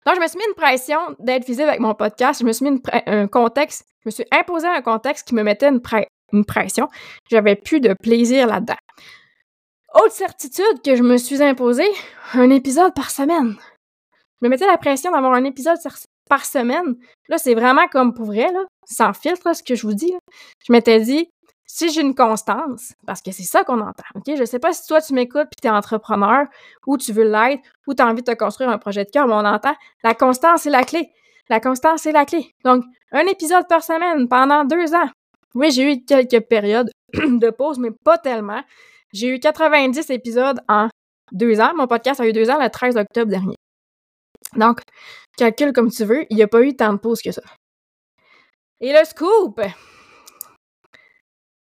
Donc, 0.07 0.15
je 0.15 0.21
me 0.21 0.27
suis 0.27 0.37
mis 0.37 0.45
une 0.47 0.53
pression 0.53 0.99
d'être 1.19 1.45
visible 1.45 1.67
avec 1.67 1.81
mon 1.81 1.93
podcast. 1.93 2.39
Je 2.39 2.45
me 2.45 2.53
suis 2.53 2.63
mis 2.63 2.81
un 3.07 3.27
contexte, 3.27 3.85
je 4.05 4.07
me 4.07 4.11
suis 4.11 4.23
imposé 4.31 4.65
un 4.65 4.81
contexte 4.81 5.27
qui 5.27 5.35
me 5.35 5.43
mettait 5.43 5.67
une, 5.67 6.45
pression. 6.45 6.87
J'avais 7.29 7.57
plus 7.57 7.81
de 7.81 7.93
plaisir 7.93 8.47
là-dedans. 8.47 8.77
Autre 9.95 10.13
certitude 10.13 10.81
que 10.81 10.95
je 10.95 11.03
me 11.03 11.17
suis 11.17 11.43
imposée, 11.43 11.91
un 12.35 12.49
épisode 12.51 12.93
par 12.93 13.11
semaine. 13.11 13.57
Je 14.39 14.45
me 14.45 14.49
mettais 14.49 14.65
la 14.65 14.77
pression 14.77 15.11
d'avoir 15.11 15.33
un 15.33 15.43
épisode 15.43 15.77
par 16.29 16.45
semaine. 16.45 16.95
Là, 17.27 17.37
c'est 17.37 17.53
vraiment 17.53 17.89
comme 17.89 18.13
pour 18.13 18.27
vrai, 18.27 18.49
là, 18.53 18.63
sans 18.85 19.11
filtre, 19.11 19.53
ce 19.53 19.61
que 19.61 19.75
je 19.75 19.85
vous 19.85 19.93
dis. 19.93 20.13
Je 20.65 20.71
m'étais 20.71 21.01
dit, 21.01 21.29
si 21.69 21.91
j'ai 21.91 22.01
une 22.01 22.15
constance, 22.15 22.93
parce 23.05 23.21
que 23.21 23.31
c'est 23.31 23.43
ça 23.43 23.65
qu'on 23.65 23.81
entend, 23.81 24.05
OK? 24.15 24.24
Je 24.38 24.45
sais 24.45 24.57
pas 24.57 24.71
si 24.71 24.88
toi, 24.88 25.01
tu 25.01 25.13
m'écoutes 25.13 25.50
puis 25.51 25.62
tu 25.62 25.67
es 25.67 25.69
entrepreneur 25.71 26.45
ou 26.88 26.97
tu 26.97 27.12
veux 27.12 27.29
l'être 27.29 27.62
ou 27.86 27.93
tu 27.93 28.01
as 28.01 28.07
envie 28.07 28.24
de 28.24 28.31
te 28.31 28.38
construire 28.38 28.69
un 28.69 28.77
projet 28.77 29.03
de 29.03 29.12
cœur, 29.12 29.27
mais 29.27 29.33
on 29.33 29.45
entend 29.45 29.75
la 30.03 30.15
constance, 30.15 30.62
c'est 30.62 30.69
la 30.69 30.83
clé. 30.83 31.12
La 31.50 31.59
constance, 31.59 32.01
c'est 32.01 32.12
la 32.13 32.25
clé. 32.25 32.53
Donc, 32.63 32.83
un 33.12 33.25
épisode 33.27 33.67
par 33.67 33.83
semaine 33.83 34.27
pendant 34.27 34.63
deux 34.63 34.93
ans. 34.95 35.09
Oui, 35.55 35.71
j'ai 35.71 35.93
eu 35.93 36.05
quelques 36.05 36.41
périodes 36.41 36.89
de 37.13 37.50
pause, 37.50 37.79
mais 37.79 37.91
pas 37.91 38.17
tellement. 38.17 38.62
J'ai 39.13 39.27
eu 39.27 39.39
90 39.39 40.09
épisodes 40.09 40.59
en 40.69 40.88
deux 41.31 41.59
ans. 41.59 41.74
Mon 41.75 41.88
podcast 41.88 42.19
a 42.21 42.27
eu 42.27 42.33
deux 42.33 42.50
ans 42.50 42.62
le 42.62 42.69
13 42.69 42.97
octobre 42.97 43.29
dernier. 43.29 43.55
Donc, 44.55 44.79
calcule 45.38 45.74
comme 45.74 45.91
tu 45.91 46.05
veux, 46.05 46.25
il 46.29 46.38
n'y 46.38 46.43
a 46.43 46.47
pas 46.47 46.62
eu 46.62 46.75
tant 46.75 46.93
de 46.93 46.97
pauses 46.97 47.21
que 47.21 47.31
ça. 47.31 47.41
Et 48.79 48.93
le 48.93 49.03
scoop! 49.05 49.59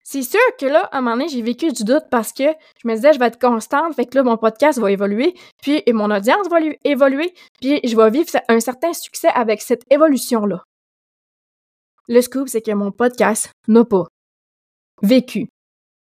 C'est 0.09 0.23
sûr 0.23 0.39
que 0.57 0.67
là, 0.67 0.89
à 0.93 0.99
un 0.99 1.01
moment 1.01 1.17
donné, 1.17 1.29
j'ai 1.29 1.43
vécu 1.43 1.73
du 1.73 1.83
doute 1.83 2.05
parce 2.13 2.33
que 2.33 2.45
je 2.81 2.87
me 2.87 2.95
disais, 2.95 3.13
je 3.13 3.19
vais 3.19 3.27
être 3.27 3.41
constante, 3.41 3.93
fait 3.97 4.07
que 4.07 4.15
là, 4.15 4.23
mon 4.23 4.37
podcast 4.37 4.79
va 4.79 4.93
évoluer, 4.93 5.35
puis 5.61 5.83
mon 5.89 6.13
audience 6.13 6.49
va 6.49 6.59
évoluer, 6.85 7.35
puis 7.61 7.81
je 7.83 7.97
vais 7.97 8.09
vivre 8.11 8.29
un 8.47 8.61
certain 8.61 8.93
succès 8.93 9.31
avec 9.35 9.61
cette 9.61 9.83
évolution-là. 9.91 10.63
Le 12.07 12.21
scoop, 12.21 12.49
c'est 12.49 12.63
que 12.63 12.71
mon 12.71 12.93
podcast 12.93 13.51
n'a 13.67 13.85
pas 13.85 14.05
vécu 15.03 15.49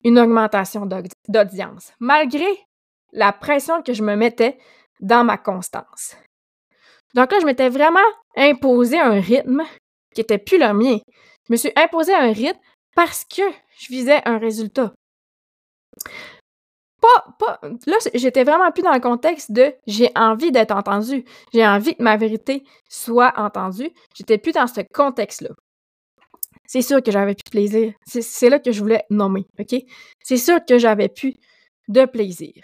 une 0.03 0.19
augmentation 0.19 0.87
d'audience, 1.29 1.93
malgré 2.01 2.49
la 3.13 3.33
pression 3.33 3.81
que 3.81 3.93
je 3.93 4.03
me 4.03 4.17
mettais 4.17 4.59
dans 4.99 5.23
ma 5.23 5.39
constance. 5.39 6.17
Donc 7.15 7.31
là, 7.31 7.39
je 7.39 7.47
m'étais 7.47 7.69
vraiment 7.69 8.01
imposé 8.35 8.99
un 8.99 9.21
rythme 9.21 9.63
qui 10.13 10.21
était 10.21 10.39
plus 10.39 10.59
le 10.59 10.75
mien. 10.75 10.99
Je 11.47 11.53
me 11.53 11.57
suis 11.57 11.73
imposé 11.77 12.13
un 12.13 12.33
rythme 12.33 12.59
parce 12.95 13.25
que 13.25 13.43
je 13.79 13.89
visais 13.89 14.23
un 14.25 14.39
résultat. 14.39 14.93
Pas, 17.01 17.35
pas, 17.39 17.61
là, 17.87 17.97
j'étais 18.15 18.45
vraiment 18.45 18.71
plus 18.73 18.83
dans 18.83 18.95
le 18.95 19.01
contexte 19.01 19.53
de 19.53 19.75
j'ai 19.87 20.11
envie 20.17 20.53
d'être 20.53 20.75
entendu, 20.75 21.25
j'ai 21.53 21.67
envie 21.67 21.95
que 21.95 22.03
ma 22.03 22.17
vérité 22.17 22.65
soit 22.89 23.35
entendue. 23.37 23.91
J'étais 24.15 24.39
plus 24.39 24.53
dans 24.53 24.67
ce 24.67 24.81
contexte-là. 24.81 25.51
C'est 26.67 26.83
sûr 26.83 27.03
que 27.03 27.13
j'avais 27.13 27.35
plus 27.35 27.45
de 27.45 27.51
plaisir. 27.51 27.93
C'est 28.07 28.49
là 28.49 28.59
que 28.59 28.73
je 28.73 28.81
voulais 28.81 29.05
nommer, 29.11 29.47
OK? 29.59 29.77
C'est 30.23 30.39
sûr 30.39 30.65
que 30.65 30.79
j'avais 30.79 31.09
plus 31.09 31.35
de 31.89 32.07
plaisir. 32.07 32.55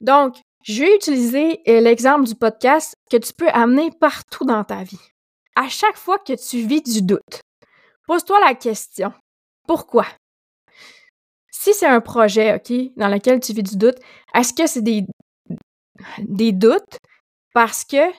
Donc, 0.00 0.36
je 0.62 0.82
vais 0.82 0.94
utiliser 0.94 1.60
euh, 1.68 1.80
l'exemple 1.80 2.26
du 2.26 2.34
podcast 2.34 2.94
que 3.10 3.16
tu 3.18 3.32
peux 3.32 3.48
amener 3.50 3.90
partout 4.00 4.44
dans 4.44 4.64
ta 4.64 4.82
vie. 4.82 5.00
À 5.54 5.68
chaque 5.68 5.96
fois 5.96 6.18
que 6.18 6.32
tu 6.32 6.66
vis 6.66 6.82
du 6.82 7.02
doute, 7.02 7.40
pose-toi 8.06 8.40
la 8.40 8.54
question 8.54 9.12
pourquoi? 9.68 10.06
Si 11.52 11.74
c'est 11.74 11.86
un 11.86 12.00
projet, 12.00 12.54
OK, 12.54 12.72
dans 12.96 13.08
lequel 13.08 13.38
tu 13.38 13.52
vis 13.52 13.62
du 13.62 13.76
doute, 13.76 13.98
est-ce 14.34 14.54
que 14.54 14.66
c'est 14.66 14.82
des, 14.82 15.04
des 16.20 16.52
doutes? 16.52 16.98
Parce 17.52 17.84
que 17.84 18.10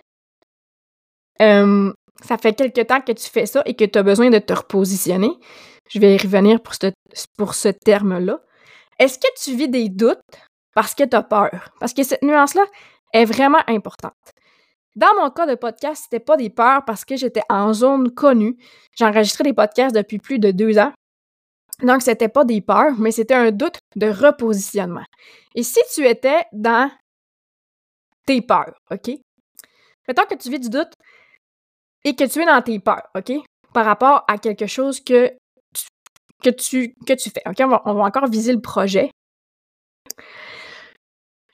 ça 1.39 2.37
fait 2.37 2.53
quelque 2.53 2.81
temps 2.81 3.01
que 3.01 3.13
tu 3.13 3.29
fais 3.29 3.45
ça 3.45 3.63
et 3.65 3.75
que 3.75 3.85
tu 3.85 3.97
as 3.97 4.03
besoin 4.03 4.29
de 4.29 4.39
te 4.39 4.53
repositionner? 4.53 5.31
Je 5.89 5.99
vais 5.99 6.15
y 6.15 6.17
revenir 6.17 6.61
pour 6.61 6.75
ce, 6.75 6.91
pour 7.37 7.55
ce 7.55 7.69
terme-là. 7.69 8.41
Est-ce 8.99 9.17
que 9.17 9.27
tu 9.41 9.55
vis 9.55 9.69
des 9.69 9.89
doutes 9.89 10.19
parce 10.75 10.93
que 10.93 11.03
tu 11.03 11.15
as 11.15 11.23
peur? 11.23 11.69
Parce 11.79 11.93
que 11.93 12.03
cette 12.03 12.21
nuance-là 12.21 12.65
est 13.13 13.25
vraiment 13.25 13.61
importante. 13.67 14.13
Dans 14.95 15.15
mon 15.19 15.29
cas 15.31 15.47
de 15.47 15.55
podcast, 15.55 16.03
c'était 16.03 16.23
pas 16.23 16.35
des 16.35 16.49
peurs 16.49 16.83
parce 16.85 17.05
que 17.05 17.15
j'étais 17.15 17.43
en 17.49 17.73
zone 17.73 18.11
connue. 18.11 18.57
J'enregistrais 18.97 19.45
des 19.45 19.53
podcasts 19.53 19.95
depuis 19.95 20.19
plus 20.19 20.39
de 20.39 20.51
deux 20.51 20.77
ans. 20.77 20.91
Donc, 21.81 22.01
c'était 22.01 22.29
pas 22.29 22.43
des 22.43 22.61
peurs, 22.61 22.97
mais 22.97 23.11
c'était 23.11 23.35
un 23.35 23.51
doute 23.51 23.79
de 23.95 24.07
repositionnement. 24.07 25.05
Et 25.55 25.63
si 25.63 25.79
tu 25.93 26.05
étais 26.05 26.43
dans 26.51 26.91
tes 28.25 28.41
peurs, 28.41 28.73
OK? 28.91 29.11
Mettons 30.07 30.25
que 30.25 30.35
tu 30.35 30.49
vis 30.49 30.59
du 30.59 30.69
doute 30.69 30.91
et 32.03 32.15
que 32.15 32.25
tu 32.25 32.41
es 32.41 32.45
dans 32.45 32.61
tes 32.61 32.79
peurs, 32.79 33.07
OK? 33.15 33.31
Par 33.73 33.85
rapport 33.85 34.25
à 34.27 34.37
quelque 34.37 34.67
chose 34.67 34.99
que 34.99 35.31
tu, 36.41 36.95
que 37.05 37.13
tu, 37.13 37.29
fais. 37.29 37.43
OK? 37.45 37.59
On 37.59 37.93
va, 37.93 38.03
encore 38.03 38.27
viser 38.27 38.53
le 38.53 38.61
projet. 38.61 39.09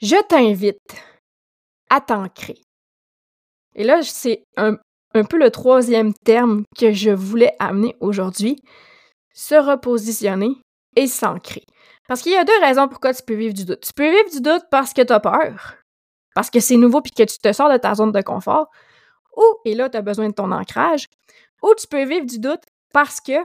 Je 0.02 0.22
t'invite 0.28 0.80
à 1.90 2.02
t'ancrer. 2.02 2.58
Et 3.76 3.84
là, 3.84 4.02
c'est 4.02 4.44
un 4.58 4.78
peu 5.24 5.38
le 5.38 5.52
troisième 5.52 6.14
terme 6.14 6.64
que 6.78 6.92
je 6.92 7.12
voulais 7.12 7.56
amener 7.60 7.96
aujourd'hui 8.00 8.62
se 9.36 9.56
repositionner 9.56 10.58
et 10.96 11.06
s'ancrer. 11.06 11.66
Parce 12.08 12.22
qu'il 12.22 12.32
y 12.32 12.38
a 12.38 12.44
deux 12.44 12.60
raisons 12.62 12.88
pourquoi 12.88 13.14
tu 13.14 13.22
peux 13.22 13.36
vivre 13.36 13.54
du 13.54 13.66
doute. 13.66 13.82
Tu 13.82 13.94
peux 13.94 14.10
vivre 14.10 14.32
du 14.32 14.42
doute 14.42 14.64
parce 14.72 14.94
que 14.94 15.02
tu 15.02 15.14
as 15.14 15.20
peur, 15.20 15.76
parce 16.34 16.50
que 16.50 16.60
c'est 16.60 16.78
nouveau 16.78 17.02
puis 17.02 17.12
que 17.12 17.24
tu 17.24 17.38
te 17.38 17.54
sors 17.54 17.72
de 17.72 17.78
ta 17.78 17.94
zone 17.94 18.12
de 18.12 18.22
confort, 18.22 18.70
ou, 19.36 19.44
et 19.66 19.76
là, 19.76 19.90
tu 19.90 19.98
as 19.98 20.02
besoin 20.02 20.30
de 20.30 20.34
ton 20.34 20.52
ancrage, 20.52 21.08
ou 21.62 21.74
tu 21.78 21.88
peux 21.88 22.04
vivre 22.06 22.26
du 22.26 22.40
doute 22.40 22.62
parce 22.94 23.20
que 23.20 23.44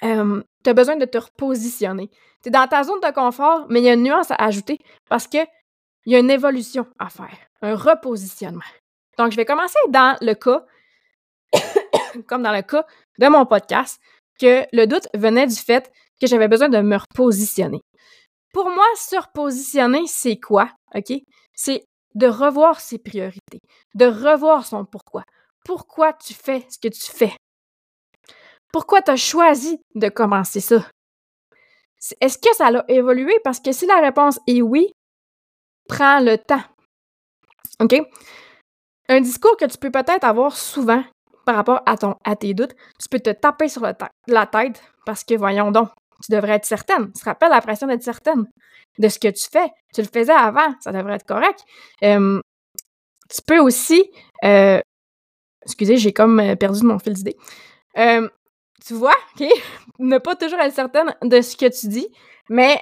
tu 0.00 0.70
as 0.70 0.74
besoin 0.74 0.96
de 0.96 1.04
te 1.04 1.18
repositionner. 1.18 2.10
Tu 2.42 2.48
es 2.48 2.50
dans 2.50 2.66
ta 2.66 2.82
zone 2.82 3.00
de 3.00 3.12
confort, 3.12 3.66
mais 3.68 3.80
il 3.80 3.84
y 3.84 3.88
a 3.88 3.94
une 3.94 4.02
nuance 4.02 4.30
à 4.30 4.36
ajouter 4.36 4.78
parce 5.08 5.26
qu'il 5.26 5.46
y 6.06 6.16
a 6.16 6.18
une 6.18 6.30
évolution 6.30 6.86
à 6.98 7.08
faire, 7.08 7.36
un 7.62 7.76
repositionnement. 7.76 8.62
Donc, 9.18 9.32
je 9.32 9.36
vais 9.36 9.44
commencer 9.44 9.78
dans 9.88 10.16
le 10.20 10.34
cas, 10.34 10.64
comme 12.26 12.42
dans 12.42 12.52
le 12.52 12.62
cas 12.62 12.84
de 13.18 13.28
mon 13.28 13.46
podcast, 13.46 14.00
que 14.38 14.64
le 14.72 14.86
doute 14.86 15.08
venait 15.14 15.46
du 15.46 15.56
fait 15.56 15.92
que 16.20 16.26
j'avais 16.26 16.48
besoin 16.48 16.68
de 16.68 16.80
me 16.80 16.96
repositionner. 16.96 17.80
Pour 18.52 18.70
moi, 18.70 18.86
se 18.96 19.16
repositionner, 19.16 20.06
c'est 20.06 20.38
quoi? 20.38 20.70
C'est 21.54 21.84
de 22.14 22.26
revoir 22.26 22.80
ses 22.80 22.98
priorités, 22.98 23.60
de 23.94 24.06
revoir 24.06 24.66
son 24.66 24.84
pourquoi. 24.84 25.22
Pourquoi 25.64 26.12
tu 26.14 26.34
fais 26.34 26.66
ce 26.70 26.78
que 26.78 26.88
tu 26.88 27.12
fais? 27.12 27.34
Pourquoi 28.72 29.02
tu 29.02 29.10
as 29.10 29.16
choisi 29.16 29.78
de 29.94 30.08
commencer 30.08 30.60
ça? 30.60 30.88
Est-ce 32.20 32.38
que 32.38 32.54
ça 32.54 32.68
a 32.68 32.84
évolué? 32.88 33.34
Parce 33.44 33.60
que 33.60 33.72
si 33.72 33.86
la 33.86 34.00
réponse 34.00 34.38
est 34.46 34.62
oui, 34.62 34.92
prends 35.88 36.20
le 36.20 36.36
temps. 36.38 36.62
OK? 37.80 37.94
Un 39.08 39.20
discours 39.20 39.56
que 39.56 39.64
tu 39.66 39.78
peux 39.78 39.90
peut-être 39.90 40.24
avoir 40.24 40.56
souvent 40.56 41.04
par 41.48 41.56
rapport 41.56 41.80
à, 41.86 41.96
ton, 41.96 42.14
à 42.24 42.36
tes 42.36 42.52
doutes, 42.52 42.74
tu 43.00 43.08
peux 43.08 43.20
te 43.20 43.30
taper 43.30 43.70
sur 43.70 43.80
la 43.80 44.46
tête 44.46 44.82
parce 45.06 45.24
que, 45.24 45.32
voyons 45.32 45.70
donc, 45.70 45.88
tu 46.22 46.30
devrais 46.30 46.56
être 46.56 46.66
certaine. 46.66 47.10
Tu 47.14 47.20
te 47.20 47.24
rappelles 47.24 47.48
la 47.48 47.62
pression 47.62 47.86
d'être 47.86 48.02
certaine 48.02 48.44
de 48.98 49.08
ce 49.08 49.18
que 49.18 49.28
tu 49.28 49.48
fais. 49.50 49.70
Tu 49.94 50.02
le 50.02 50.08
faisais 50.08 50.34
avant, 50.34 50.74
ça 50.80 50.92
devrait 50.92 51.14
être 51.14 51.24
correct. 51.24 51.60
tu 52.02 53.42
peux 53.46 53.60
aussi... 53.60 54.10
Euh, 54.44 54.78
excusez, 55.64 55.96
j'ai 55.96 56.12
comme 56.12 56.38
euh, 56.38 56.54
perdu 56.54 56.84
mon 56.84 56.98
fil 56.98 57.14
d'idée. 57.14 57.36
tu 57.96 58.92
vois, 58.92 59.16
OK? 59.34 59.48
ne 59.98 60.18
pas 60.18 60.36
toujours 60.36 60.60
être 60.60 60.74
certaine 60.74 61.14
de 61.22 61.40
ce 61.40 61.56
que 61.56 61.80
tu 61.80 61.88
dis, 61.88 62.08
mais, 62.50 62.78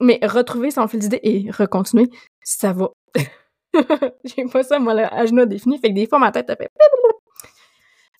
mais 0.00 0.18
retrouver 0.24 0.72
son 0.72 0.88
fil 0.88 0.98
d'idée 0.98 1.20
et 1.22 1.48
recontinuer, 1.52 2.10
ça 2.42 2.72
va. 2.72 2.90
j'ai 4.24 4.46
pas 4.46 4.64
ça, 4.64 4.80
moi, 4.80 4.94
le 4.94 5.26
genou 5.28 5.46
défini. 5.46 5.78
Fait 5.78 5.90
que 5.90 5.94
des 5.94 6.08
fois, 6.08 6.18
ma 6.18 6.32
tête, 6.32 6.50
a 6.50 6.56
fait 6.56 6.68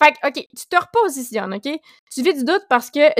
fait 0.02 0.12
que, 0.12 0.28
OK, 0.28 0.46
tu 0.56 0.66
te 0.68 0.76
repositionnes, 0.76 1.54
OK? 1.54 1.80
Tu 2.12 2.22
vis 2.22 2.34
du 2.34 2.44
doute 2.44 2.62
parce 2.68 2.90
que 2.90 3.12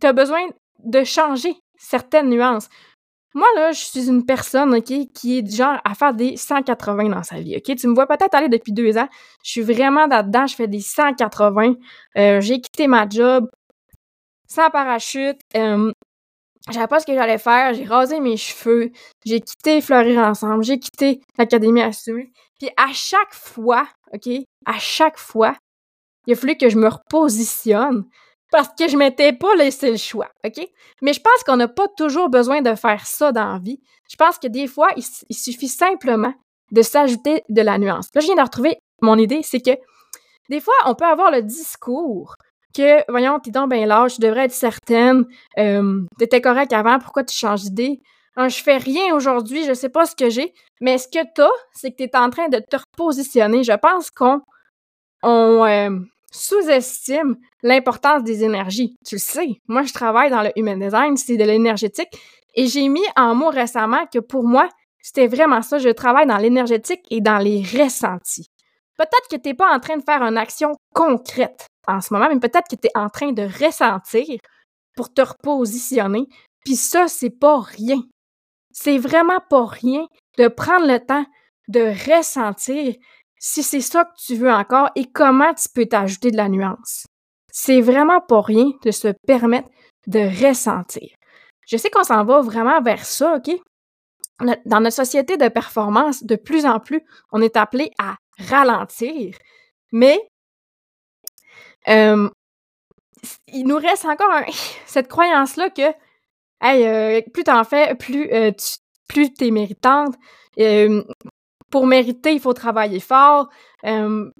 tu 0.00 0.06
as 0.06 0.12
besoin 0.12 0.40
de 0.84 1.04
changer 1.04 1.54
certaines 1.78 2.28
nuances. 2.28 2.68
Moi, 3.34 3.48
là, 3.56 3.72
je 3.72 3.80
suis 3.84 4.08
une 4.08 4.24
personne, 4.24 4.74
OK, 4.74 4.92
qui 5.12 5.38
est 5.38 5.42
du 5.42 5.56
genre 5.56 5.80
à 5.84 5.94
faire 5.94 6.14
des 6.14 6.36
180 6.36 7.08
dans 7.08 7.22
sa 7.24 7.40
vie, 7.40 7.56
OK? 7.56 7.74
Tu 7.76 7.88
me 7.88 7.94
vois 7.94 8.06
peut-être 8.06 8.34
aller 8.34 8.48
depuis 8.48 8.72
deux 8.72 8.96
ans. 8.96 9.08
Je 9.42 9.50
suis 9.50 9.62
vraiment 9.62 10.06
là-dedans, 10.06 10.46
je 10.46 10.54
fais 10.54 10.68
des 10.68 10.80
180. 10.80 11.74
Euh, 12.16 12.40
j'ai 12.40 12.60
quitté 12.60 12.86
ma 12.86 13.08
job 13.08 13.50
sans 14.46 14.70
parachute. 14.70 15.40
Euh, 15.56 15.90
j'avais 16.70 16.86
pas 16.86 17.00
ce 17.00 17.06
que 17.06 17.14
j'allais 17.14 17.38
faire. 17.38 17.74
J'ai 17.74 17.84
rasé 17.84 18.20
mes 18.20 18.36
cheveux. 18.36 18.90
J'ai 19.26 19.40
quitté 19.40 19.80
Fleurir 19.80 20.20
Ensemble. 20.20 20.64
J'ai 20.64 20.78
quitté 20.78 21.20
l'Académie 21.36 21.82
Assumée. 21.82 22.32
Puis 22.60 22.70
à 22.76 22.92
chaque 22.92 23.34
fois, 23.34 23.86
OK, 24.12 24.28
à 24.66 24.78
chaque 24.78 25.18
fois, 25.18 25.54
il 26.26 26.32
a 26.32 26.36
fallu 26.36 26.56
que 26.56 26.68
je 26.68 26.78
me 26.78 26.88
repositionne 26.88 28.04
parce 28.50 28.68
que 28.78 28.88
je 28.88 28.96
m'étais 28.96 29.32
pas 29.32 29.54
laissé 29.56 29.90
le 29.90 29.96
choix, 29.96 30.30
OK? 30.44 30.64
Mais 31.02 31.12
je 31.12 31.20
pense 31.20 31.42
qu'on 31.44 31.56
n'a 31.56 31.68
pas 31.68 31.88
toujours 31.96 32.28
besoin 32.28 32.62
de 32.62 32.74
faire 32.74 33.04
ça 33.06 33.32
dans 33.32 33.52
la 33.52 33.58
vie. 33.58 33.80
Je 34.08 34.16
pense 34.16 34.38
que 34.38 34.46
des 34.46 34.66
fois, 34.66 34.88
il, 34.96 35.34
suffit 35.34 35.68
simplement 35.68 36.32
de 36.70 36.82
s'ajouter 36.82 37.42
de 37.48 37.62
la 37.62 37.78
nuance. 37.78 38.06
Là, 38.14 38.20
je 38.20 38.26
viens 38.26 38.36
de 38.36 38.40
retrouver 38.40 38.78
mon 39.02 39.18
idée, 39.18 39.40
c'est 39.42 39.60
que 39.60 39.76
des 40.50 40.60
fois, 40.60 40.74
on 40.86 40.94
peut 40.94 41.04
avoir 41.04 41.30
le 41.30 41.42
discours 41.42 42.36
que, 42.74 43.02
voyons, 43.10 43.40
t'es 43.40 43.50
donc 43.50 43.70
bien 43.70 43.86
lâche, 43.86 44.14
tu 44.14 44.20
devrais 44.20 44.44
être 44.44 44.52
certaine, 44.52 45.24
euh, 45.58 46.02
t'étais 46.18 46.40
correct 46.40 46.72
avant, 46.72 46.98
pourquoi 46.98 47.24
tu 47.24 47.36
changes 47.36 47.62
d'idée? 47.62 48.00
Hein, 48.36 48.48
je 48.48 48.62
fais 48.62 48.78
rien 48.78 49.14
aujourd'hui, 49.14 49.64
je 49.64 49.74
sais 49.74 49.88
pas 49.88 50.06
ce 50.06 50.16
que 50.16 50.28
j'ai, 50.28 50.52
mais 50.80 50.98
ce 50.98 51.06
que 51.08 51.24
t'as, 51.34 51.50
c'est 51.72 51.90
que 51.90 51.96
t'es 51.96 52.16
en 52.16 52.30
train 52.30 52.48
de 52.48 52.58
te 52.58 52.76
repositionner. 52.76 53.62
Je 53.62 53.72
pense 53.72 54.10
qu'on 54.10 54.40
on, 55.24 55.64
euh, 55.64 55.90
sous-estime 56.30 57.36
l'importance 57.62 58.24
des 58.24 58.42
énergies. 58.44 58.96
Tu 59.06 59.14
le 59.16 59.20
sais, 59.20 59.48
moi 59.68 59.82
je 59.82 59.92
travaille 59.92 60.30
dans 60.30 60.42
le 60.42 60.50
human 60.56 60.78
design, 60.78 61.16
c'est 61.16 61.36
de 61.36 61.44
l'énergétique, 61.44 62.10
et 62.54 62.66
j'ai 62.66 62.88
mis 62.88 63.04
en 63.16 63.34
mots 63.34 63.50
récemment 63.50 64.06
que 64.12 64.18
pour 64.18 64.44
moi, 64.44 64.68
c'était 65.00 65.26
vraiment 65.26 65.62
ça, 65.62 65.78
je 65.78 65.90
travaille 65.90 66.26
dans 66.26 66.38
l'énergétique 66.38 67.02
et 67.10 67.20
dans 67.20 67.38
les 67.38 67.62
ressentis. 67.62 68.48
Peut-être 68.96 69.28
que 69.30 69.36
tu 69.36 69.48
n'es 69.48 69.54
pas 69.54 69.74
en 69.74 69.80
train 69.80 69.96
de 69.96 70.02
faire 70.02 70.22
une 70.22 70.38
action 70.38 70.72
concrète 70.94 71.66
en 71.86 72.00
ce 72.00 72.12
moment, 72.14 72.28
mais 72.28 72.40
peut-être 72.40 72.68
que 72.68 72.76
tu 72.76 72.88
es 72.88 72.98
en 72.98 73.08
train 73.08 73.32
de 73.32 73.42
ressentir 73.42 74.38
pour 74.96 75.12
te 75.12 75.20
repositionner. 75.20 76.26
Puis 76.64 76.76
ça, 76.76 77.08
c'est 77.08 77.30
pas 77.38 77.60
rien. 77.60 78.02
C'est 78.72 78.98
vraiment 78.98 79.40
pas 79.50 79.66
rien 79.66 80.06
de 80.38 80.48
prendre 80.48 80.86
le 80.86 80.98
temps 80.98 81.26
de 81.68 81.80
ressentir 82.10 82.94
si 83.46 83.62
c'est 83.62 83.82
ça 83.82 84.06
que 84.06 84.14
tu 84.16 84.36
veux 84.36 84.50
encore 84.50 84.88
et 84.94 85.04
comment 85.04 85.52
tu 85.52 85.68
peux 85.68 85.84
t'ajouter 85.84 86.30
de 86.30 86.36
la 86.38 86.48
nuance. 86.48 87.04
c'est 87.52 87.82
vraiment 87.82 88.22
pas 88.22 88.40
rien 88.40 88.70
de 88.82 88.90
se 88.90 89.08
permettre 89.26 89.68
de 90.06 90.20
ressentir. 90.46 91.10
Je 91.68 91.76
sais 91.76 91.90
qu'on 91.90 92.04
s'en 92.04 92.24
va 92.24 92.40
vraiment 92.40 92.80
vers 92.80 93.04
ça, 93.04 93.36
OK? 93.36 93.54
Dans 94.64 94.80
notre 94.80 94.96
société 94.96 95.36
de 95.36 95.48
performance, 95.48 96.24
de 96.24 96.36
plus 96.36 96.64
en 96.64 96.80
plus, 96.80 97.02
on 97.32 97.42
est 97.42 97.56
appelé 97.58 97.90
à 97.98 98.16
ralentir, 98.38 99.36
mais 99.92 100.18
euh, 101.88 102.28
il 103.48 103.66
nous 103.66 103.76
reste 103.76 104.06
encore 104.06 104.40
cette 104.86 105.08
croyance-là 105.08 105.68
que 105.68 105.92
hey, 106.62 106.86
euh, 106.86 107.20
plus 107.32 107.44
t'en 107.44 107.62
fais, 107.64 107.94
plus, 107.94 108.32
euh, 108.32 108.52
tu, 108.52 108.78
plus 109.06 109.34
t'es 109.34 109.50
méritante. 109.50 110.14
Pour 111.74 111.88
mériter, 111.88 112.32
il 112.32 112.38
faut 112.38 112.52
travailler 112.52 113.00
fort. 113.00 113.48
Puis 113.82 113.90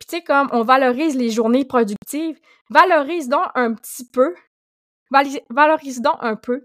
tu 0.08 0.18
sais, 0.18 0.22
comme 0.22 0.48
on 0.52 0.62
valorise 0.62 1.16
les 1.16 1.30
journées 1.30 1.64
productives, 1.64 2.38
valorise 2.70 3.28
donc 3.28 3.46
un 3.56 3.74
petit 3.74 4.08
peu, 4.08 4.36
valorise 5.50 6.00
donc 6.00 6.14
un 6.20 6.36
peu, 6.36 6.64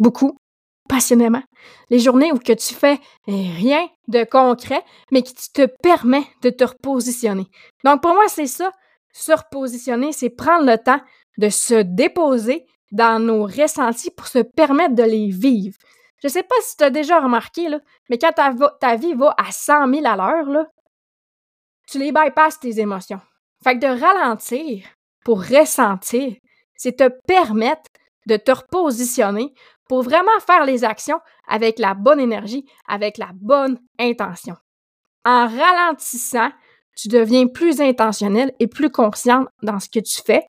beaucoup, 0.00 0.36
passionnément, 0.88 1.44
les 1.88 2.00
journées 2.00 2.32
où 2.32 2.38
que 2.40 2.52
tu 2.52 2.74
fais 2.74 2.98
rien 3.28 3.86
de 4.08 4.24
concret, 4.24 4.82
mais 5.12 5.22
qui 5.22 5.34
te 5.52 5.66
permet 5.84 6.24
de 6.42 6.50
te 6.50 6.64
repositionner. 6.64 7.46
Donc 7.84 8.02
pour 8.02 8.12
moi, 8.12 8.26
c'est 8.26 8.48
ça, 8.48 8.72
se 9.12 9.30
repositionner, 9.30 10.10
c'est 10.10 10.30
prendre 10.30 10.66
le 10.66 10.78
temps 10.78 11.00
de 11.38 11.48
se 11.48 11.80
déposer 11.80 12.66
dans 12.90 13.24
nos 13.24 13.44
ressentis 13.44 14.10
pour 14.10 14.26
se 14.26 14.40
permettre 14.40 14.96
de 14.96 15.04
les 15.04 15.28
vivre. 15.30 15.78
Je 16.22 16.28
sais 16.28 16.42
pas 16.42 16.54
si 16.62 16.76
tu 16.76 16.84
as 16.84 16.90
déjà 16.90 17.20
remarqué, 17.20 17.68
là, 17.68 17.80
mais 18.08 18.18
quand 18.18 18.32
ta, 18.32 18.54
ta, 18.80 18.96
vie 18.96 19.14
va 19.14 19.34
à 19.36 19.50
100 19.50 19.92
000 19.92 20.06
à 20.06 20.16
l'heure, 20.16 20.66
tu 21.88 21.98
les 21.98 22.12
bypasses 22.12 22.60
tes 22.60 22.78
émotions. 22.78 23.20
Fait 23.64 23.78
que 23.78 23.80
de 23.80 24.00
ralentir 24.00 24.86
pour 25.24 25.40
ressentir, 25.40 26.34
c'est 26.76 26.96
te 26.96 27.08
permettre 27.26 27.90
de 28.26 28.36
te 28.36 28.52
repositionner 28.52 29.52
pour 29.88 30.02
vraiment 30.02 30.38
faire 30.46 30.64
les 30.64 30.84
actions 30.84 31.20
avec 31.48 31.78
la 31.78 31.94
bonne 31.94 32.20
énergie, 32.20 32.66
avec 32.86 33.18
la 33.18 33.30
bonne 33.34 33.78
intention. 33.98 34.56
En 35.24 35.46
ralentissant, 35.46 36.50
tu 36.96 37.08
deviens 37.08 37.46
plus 37.46 37.80
intentionnel 37.80 38.52
et 38.60 38.68
plus 38.68 38.90
conscient 38.90 39.44
dans 39.62 39.80
ce 39.80 39.88
que 39.88 40.00
tu 40.00 40.22
fais. 40.24 40.46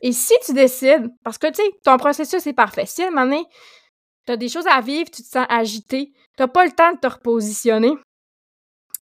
Et 0.00 0.12
si 0.12 0.34
tu 0.44 0.52
décides, 0.52 1.08
parce 1.22 1.38
que 1.38 1.48
tu 1.48 1.62
sais, 1.62 1.70
ton 1.84 1.96
processus 1.96 2.46
est 2.46 2.52
parfait. 2.52 2.86
Si 2.86 3.02
à 3.02 3.08
un 3.08 3.10
moment 3.10 3.44
tu 4.26 4.32
as 4.32 4.36
des 4.36 4.48
choses 4.48 4.66
à 4.66 4.80
vivre, 4.80 5.10
tu 5.10 5.22
te 5.22 5.28
sens 5.28 5.46
agité, 5.48 6.12
tu 6.36 6.42
n'as 6.42 6.48
pas 6.48 6.64
le 6.64 6.72
temps 6.72 6.92
de 6.92 6.98
te 6.98 7.06
repositionner, 7.06 7.94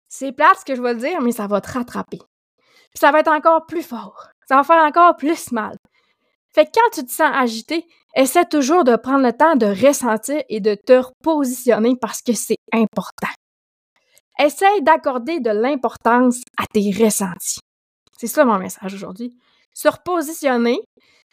c'est 0.08 0.32
plate 0.32 0.60
ce 0.60 0.64
que 0.64 0.74
je 0.74 0.82
vais 0.82 0.94
te 0.94 1.00
dire, 1.00 1.20
mais 1.20 1.32
ça 1.32 1.46
va 1.46 1.60
te 1.60 1.70
rattraper. 1.70 2.18
Puis 2.18 2.98
ça 2.98 3.12
va 3.12 3.20
être 3.20 3.30
encore 3.30 3.66
plus 3.66 3.82
fort. 3.82 4.28
Ça 4.48 4.56
va 4.56 4.64
faire 4.64 4.82
encore 4.82 5.16
plus 5.16 5.52
mal. 5.52 5.76
Fait 6.54 6.64
que 6.64 6.70
quand 6.74 6.90
tu 6.94 7.04
te 7.04 7.12
sens 7.12 7.30
agité, 7.34 7.86
essaie 8.16 8.46
toujours 8.46 8.84
de 8.84 8.96
prendre 8.96 9.24
le 9.24 9.32
temps 9.32 9.54
de 9.54 9.66
ressentir 9.66 10.42
et 10.48 10.60
de 10.60 10.74
te 10.74 10.94
repositionner 10.94 11.94
parce 12.00 12.22
que 12.22 12.32
c'est 12.32 12.56
important. 12.72 13.28
Essaye 14.38 14.82
d'accorder 14.82 15.40
de 15.40 15.50
l'importance 15.50 16.40
à 16.56 16.64
tes 16.66 16.90
ressentis. 16.90 17.60
C'est 18.16 18.26
ça 18.26 18.44
mon 18.44 18.58
message 18.58 18.94
aujourd'hui. 18.94 19.36
Se 19.74 19.88
repositionner, 19.88 20.80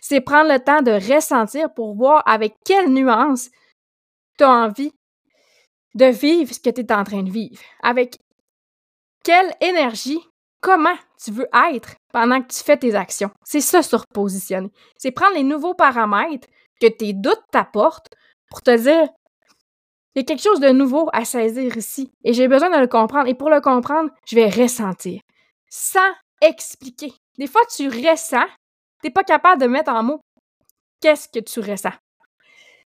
c'est 0.02 0.22
prendre 0.22 0.52
le 0.52 0.60
temps 0.60 0.82
de 0.82 0.92
ressentir 0.92 1.74
pour 1.74 1.96
voir 1.96 2.22
avec 2.28 2.54
quelle 2.66 2.90
nuance 2.92 3.50
tu 4.38 4.44
as 4.44 4.50
envie 4.50 4.92
de 5.94 6.06
vivre 6.06 6.54
ce 6.54 6.60
que 6.60 6.70
tu 6.70 6.82
es 6.82 6.94
en 6.94 7.04
train 7.04 7.24
de 7.24 7.32
vivre? 7.32 7.62
Avec 7.82 8.18
quelle 9.24 9.52
énergie, 9.62 10.20
comment 10.62 10.96
tu 11.24 11.32
veux 11.32 11.48
être 11.74 11.96
pendant 12.14 12.42
que 12.42 12.54
tu 12.54 12.64
fais 12.64 12.78
tes 12.78 12.96
actions? 12.96 13.32
C'est 13.44 13.62
ça, 13.62 13.82
se 13.82 13.96
repositionner. 13.96 14.72
C'est 14.98 15.12
prendre 15.12 15.36
les 15.36 15.44
nouveaux 15.44 15.74
paramètres 15.74 16.48
que 16.80 16.88
tes 16.88 17.14
doutes 17.14 17.44
t'apportent 17.52 18.14
pour 18.50 18.62
te 18.62 18.78
dire 18.78 19.10
il 20.16 20.20
y 20.20 20.22
a 20.22 20.24
quelque 20.24 20.44
chose 20.44 20.62
de 20.62 20.70
nouveau 20.70 21.10
à 21.12 21.26
saisir 21.26 21.76
ici 21.76 22.10
et 22.24 22.32
j'ai 22.32 22.48
besoin 22.48 22.70
de 22.70 22.80
le 22.80 22.88
comprendre. 22.88 23.28
Et 23.28 23.34
pour 23.34 23.50
le 23.50 23.60
comprendre, 23.60 24.10
je 24.26 24.36
vais 24.36 24.50
ressentir 24.50 25.20
sans 25.70 26.14
expliquer. 26.42 27.14
Des 27.38 27.48
fois, 27.48 27.62
tu 27.76 27.90
ressens, 27.90 28.46
tu 29.02 29.08
n'es 29.08 29.12
pas 29.12 29.24
capable 29.24 29.62
de 29.62 29.68
mettre 29.68 29.92
en 29.92 30.04
mots 30.04 30.22
qu'est-ce 31.02 31.28
que 31.28 31.40
tu 31.40 31.60
ressens. 31.60 31.92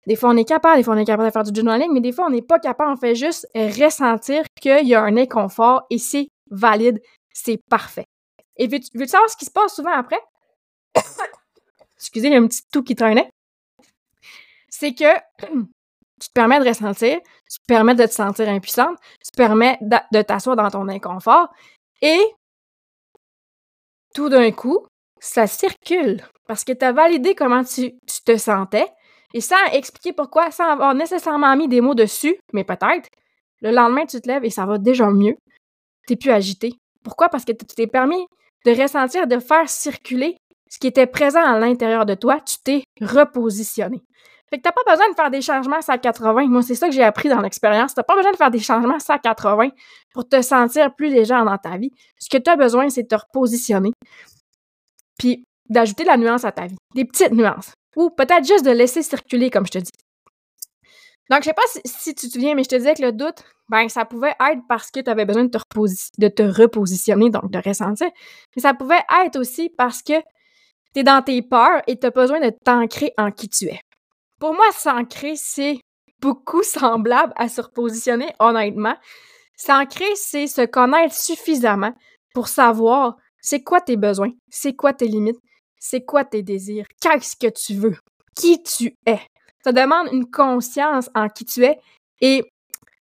Des 0.06 0.14
fois, 0.14 0.30
on 0.30 0.36
est 0.36 0.44
capable, 0.44 0.76
des 0.76 0.82
fois, 0.84 0.94
on 0.94 0.98
est 0.98 1.04
capable 1.04 1.28
de 1.28 1.32
faire 1.32 1.42
du 1.42 1.54
journaling, 1.54 1.92
mais 1.92 2.00
des 2.00 2.12
fois, 2.12 2.26
on 2.26 2.30
n'est 2.30 2.42
pas 2.42 2.58
capable, 2.60 2.92
on 2.92 2.96
fait 2.96 3.14
juste 3.14 3.46
ressentir 3.54 4.44
qu'il 4.60 4.86
y 4.86 4.94
a 4.94 5.02
un 5.02 5.16
inconfort 5.16 5.82
et 5.90 5.98
c'est 5.98 6.28
valide, 6.50 7.00
c'est 7.32 7.58
parfait. 7.68 8.04
Et 8.56 8.68
veux-tu 8.68 8.96
veux 8.96 9.06
savoir 9.06 9.28
ce 9.28 9.36
qui 9.36 9.44
se 9.44 9.50
passe 9.50 9.74
souvent 9.74 9.92
après? 9.92 10.20
Excusez, 11.96 12.28
il 12.28 12.32
y 12.32 12.36
a 12.36 12.38
un 12.38 12.46
petit 12.46 12.62
tout 12.72 12.82
qui 12.82 12.94
traînait. 12.94 13.28
C'est 14.68 14.94
que 14.94 15.12
tu 16.20 16.28
te 16.28 16.32
permets 16.32 16.60
de 16.60 16.68
ressentir, 16.68 17.18
tu 17.50 17.58
te 17.58 17.64
permets 17.66 17.94
de 17.94 18.06
te 18.06 18.12
sentir 18.12 18.48
impuissante, 18.48 18.98
tu 19.24 19.30
te 19.30 19.36
permets 19.36 19.78
de, 19.80 20.22
t'asseoir 20.22 20.56
dans 20.56 20.70
ton 20.70 20.88
inconfort 20.88 21.48
et 22.00 22.20
tout 24.14 24.28
d'un 24.28 24.50
coup, 24.52 24.86
ça 25.18 25.46
circule 25.46 26.22
parce 26.46 26.64
que 26.64 26.72
tu 26.72 26.84
as 26.84 26.92
validé 26.92 27.34
comment 27.34 27.64
tu, 27.64 27.98
te 28.24 28.36
sentais 28.36 28.86
et 29.36 29.42
sans 29.42 29.62
expliquer 29.70 30.14
pourquoi, 30.14 30.50
sans 30.50 30.64
avoir 30.64 30.94
nécessairement 30.94 31.54
mis 31.56 31.68
des 31.68 31.82
mots 31.82 31.94
dessus, 31.94 32.38
mais 32.54 32.64
peut-être, 32.64 33.10
le 33.60 33.70
lendemain, 33.70 34.06
tu 34.06 34.18
te 34.18 34.26
lèves 34.26 34.46
et 34.46 34.50
ça 34.50 34.64
va 34.64 34.78
déjà 34.78 35.10
mieux. 35.10 35.36
Tu 36.06 36.14
n'es 36.14 36.16
plus 36.16 36.30
agité. 36.30 36.72
Pourquoi? 37.04 37.28
Parce 37.28 37.44
que 37.44 37.52
tu 37.52 37.66
t'es 37.66 37.86
permis 37.86 38.26
de 38.64 38.70
ressentir, 38.70 39.26
de 39.26 39.38
faire 39.38 39.68
circuler 39.68 40.38
ce 40.70 40.78
qui 40.78 40.86
était 40.86 41.06
présent 41.06 41.44
à 41.44 41.58
l'intérieur 41.58 42.06
de 42.06 42.14
toi, 42.14 42.40
tu 42.40 42.56
t'es 42.64 42.84
repositionné. 43.02 44.02
Fait 44.48 44.56
que 44.56 44.62
t'as 44.62 44.72
pas 44.72 44.90
besoin 44.90 45.10
de 45.10 45.14
faire 45.14 45.30
des 45.30 45.42
changements 45.42 45.80
à 45.86 45.98
80. 45.98 46.46
Moi, 46.46 46.62
c'est 46.62 46.74
ça 46.74 46.88
que 46.88 46.94
j'ai 46.94 47.02
appris 47.02 47.28
dans 47.28 47.42
l'expérience. 47.42 47.92
T'as 47.92 48.04
pas 48.04 48.16
besoin 48.16 48.32
de 48.32 48.38
faire 48.38 48.50
des 48.50 48.58
changements 48.58 48.96
à 49.06 49.18
80 49.18 49.68
pour 50.14 50.26
te 50.26 50.40
sentir 50.40 50.94
plus 50.94 51.10
légère 51.10 51.44
dans 51.44 51.58
ta 51.58 51.76
vie. 51.76 51.90
Ce 52.18 52.30
que 52.30 52.38
tu 52.38 52.48
as 52.48 52.56
besoin, 52.56 52.88
c'est 52.88 53.02
de 53.02 53.08
te 53.08 53.16
repositionner. 53.16 53.90
Puis 55.18 55.44
d'ajouter 55.68 56.04
de 56.04 56.08
la 56.08 56.16
nuance 56.16 56.46
à 56.46 56.52
ta 56.52 56.66
vie. 56.66 56.78
Des 56.94 57.04
petites 57.04 57.32
nuances. 57.32 57.74
Ou 57.96 58.10
peut-être 58.10 58.46
juste 58.46 58.64
de 58.64 58.70
laisser 58.70 59.02
circuler, 59.02 59.50
comme 59.50 59.66
je 59.66 59.72
te 59.72 59.78
dis. 59.78 59.92
Donc, 61.30 61.40
je 61.40 61.46
sais 61.46 61.54
pas 61.54 61.62
si, 61.84 62.14
tu 62.14 62.28
te 62.28 62.32
souviens, 62.32 62.54
mais 62.54 62.62
je 62.62 62.68
te 62.68 62.76
disais 62.76 62.94
que 62.94 63.02
le 63.02 63.12
doute, 63.12 63.42
ben, 63.68 63.88
ça 63.88 64.04
pouvait 64.04 64.34
être 64.38 64.60
parce 64.68 64.90
que 64.90 65.00
tu 65.00 65.10
avais 65.10 65.24
besoin 65.24 65.44
de 65.44 65.50
te, 65.50 65.58
de 66.18 66.28
te 66.28 66.42
repositionner, 66.42 67.30
donc 67.30 67.50
de 67.50 67.58
ressentir. 67.58 68.08
Mais 68.54 68.62
ça 68.62 68.74
pouvait 68.74 69.02
être 69.24 69.36
aussi 69.36 69.70
parce 69.76 70.02
que 70.02 70.20
tu 70.94 71.00
es 71.00 71.02
dans 71.02 71.22
tes 71.22 71.42
peurs 71.42 71.82
et 71.88 71.98
tu 71.98 72.06
as 72.06 72.10
besoin 72.10 72.38
de 72.38 72.50
t'ancrer 72.64 73.12
en 73.18 73.32
qui 73.32 73.48
tu 73.48 73.66
es. 73.66 73.80
Pour 74.38 74.54
moi, 74.54 74.66
s'ancrer, 74.72 75.34
c'est 75.36 75.80
beaucoup 76.20 76.62
semblable 76.62 77.32
à 77.36 77.48
se 77.48 77.60
repositionner, 77.60 78.32
honnêtement. 78.38 78.96
S'ancrer, 79.56 80.14
c'est 80.14 80.46
se 80.46 80.64
connaître 80.64 81.14
suffisamment 81.14 81.94
pour 82.34 82.48
savoir 82.48 83.16
c'est 83.40 83.62
quoi 83.62 83.80
tes 83.80 83.96
besoins, 83.96 84.30
c'est 84.48 84.74
quoi 84.74 84.92
tes 84.92 85.08
limites, 85.08 85.38
c'est 85.78 86.04
quoi 86.04 86.24
tes 86.24 86.42
désirs, 86.42 86.86
qu'est-ce 87.00 87.36
que 87.36 87.48
tu 87.48 87.74
veux, 87.74 87.96
qui 88.34 88.62
tu 88.62 88.94
es? 89.06 89.20
Ça 89.64 89.72
demande 89.72 90.08
une 90.12 90.30
conscience 90.30 91.10
en 91.14 91.28
qui 91.28 91.44
tu 91.44 91.64
es 91.64 91.78
et 92.20 92.44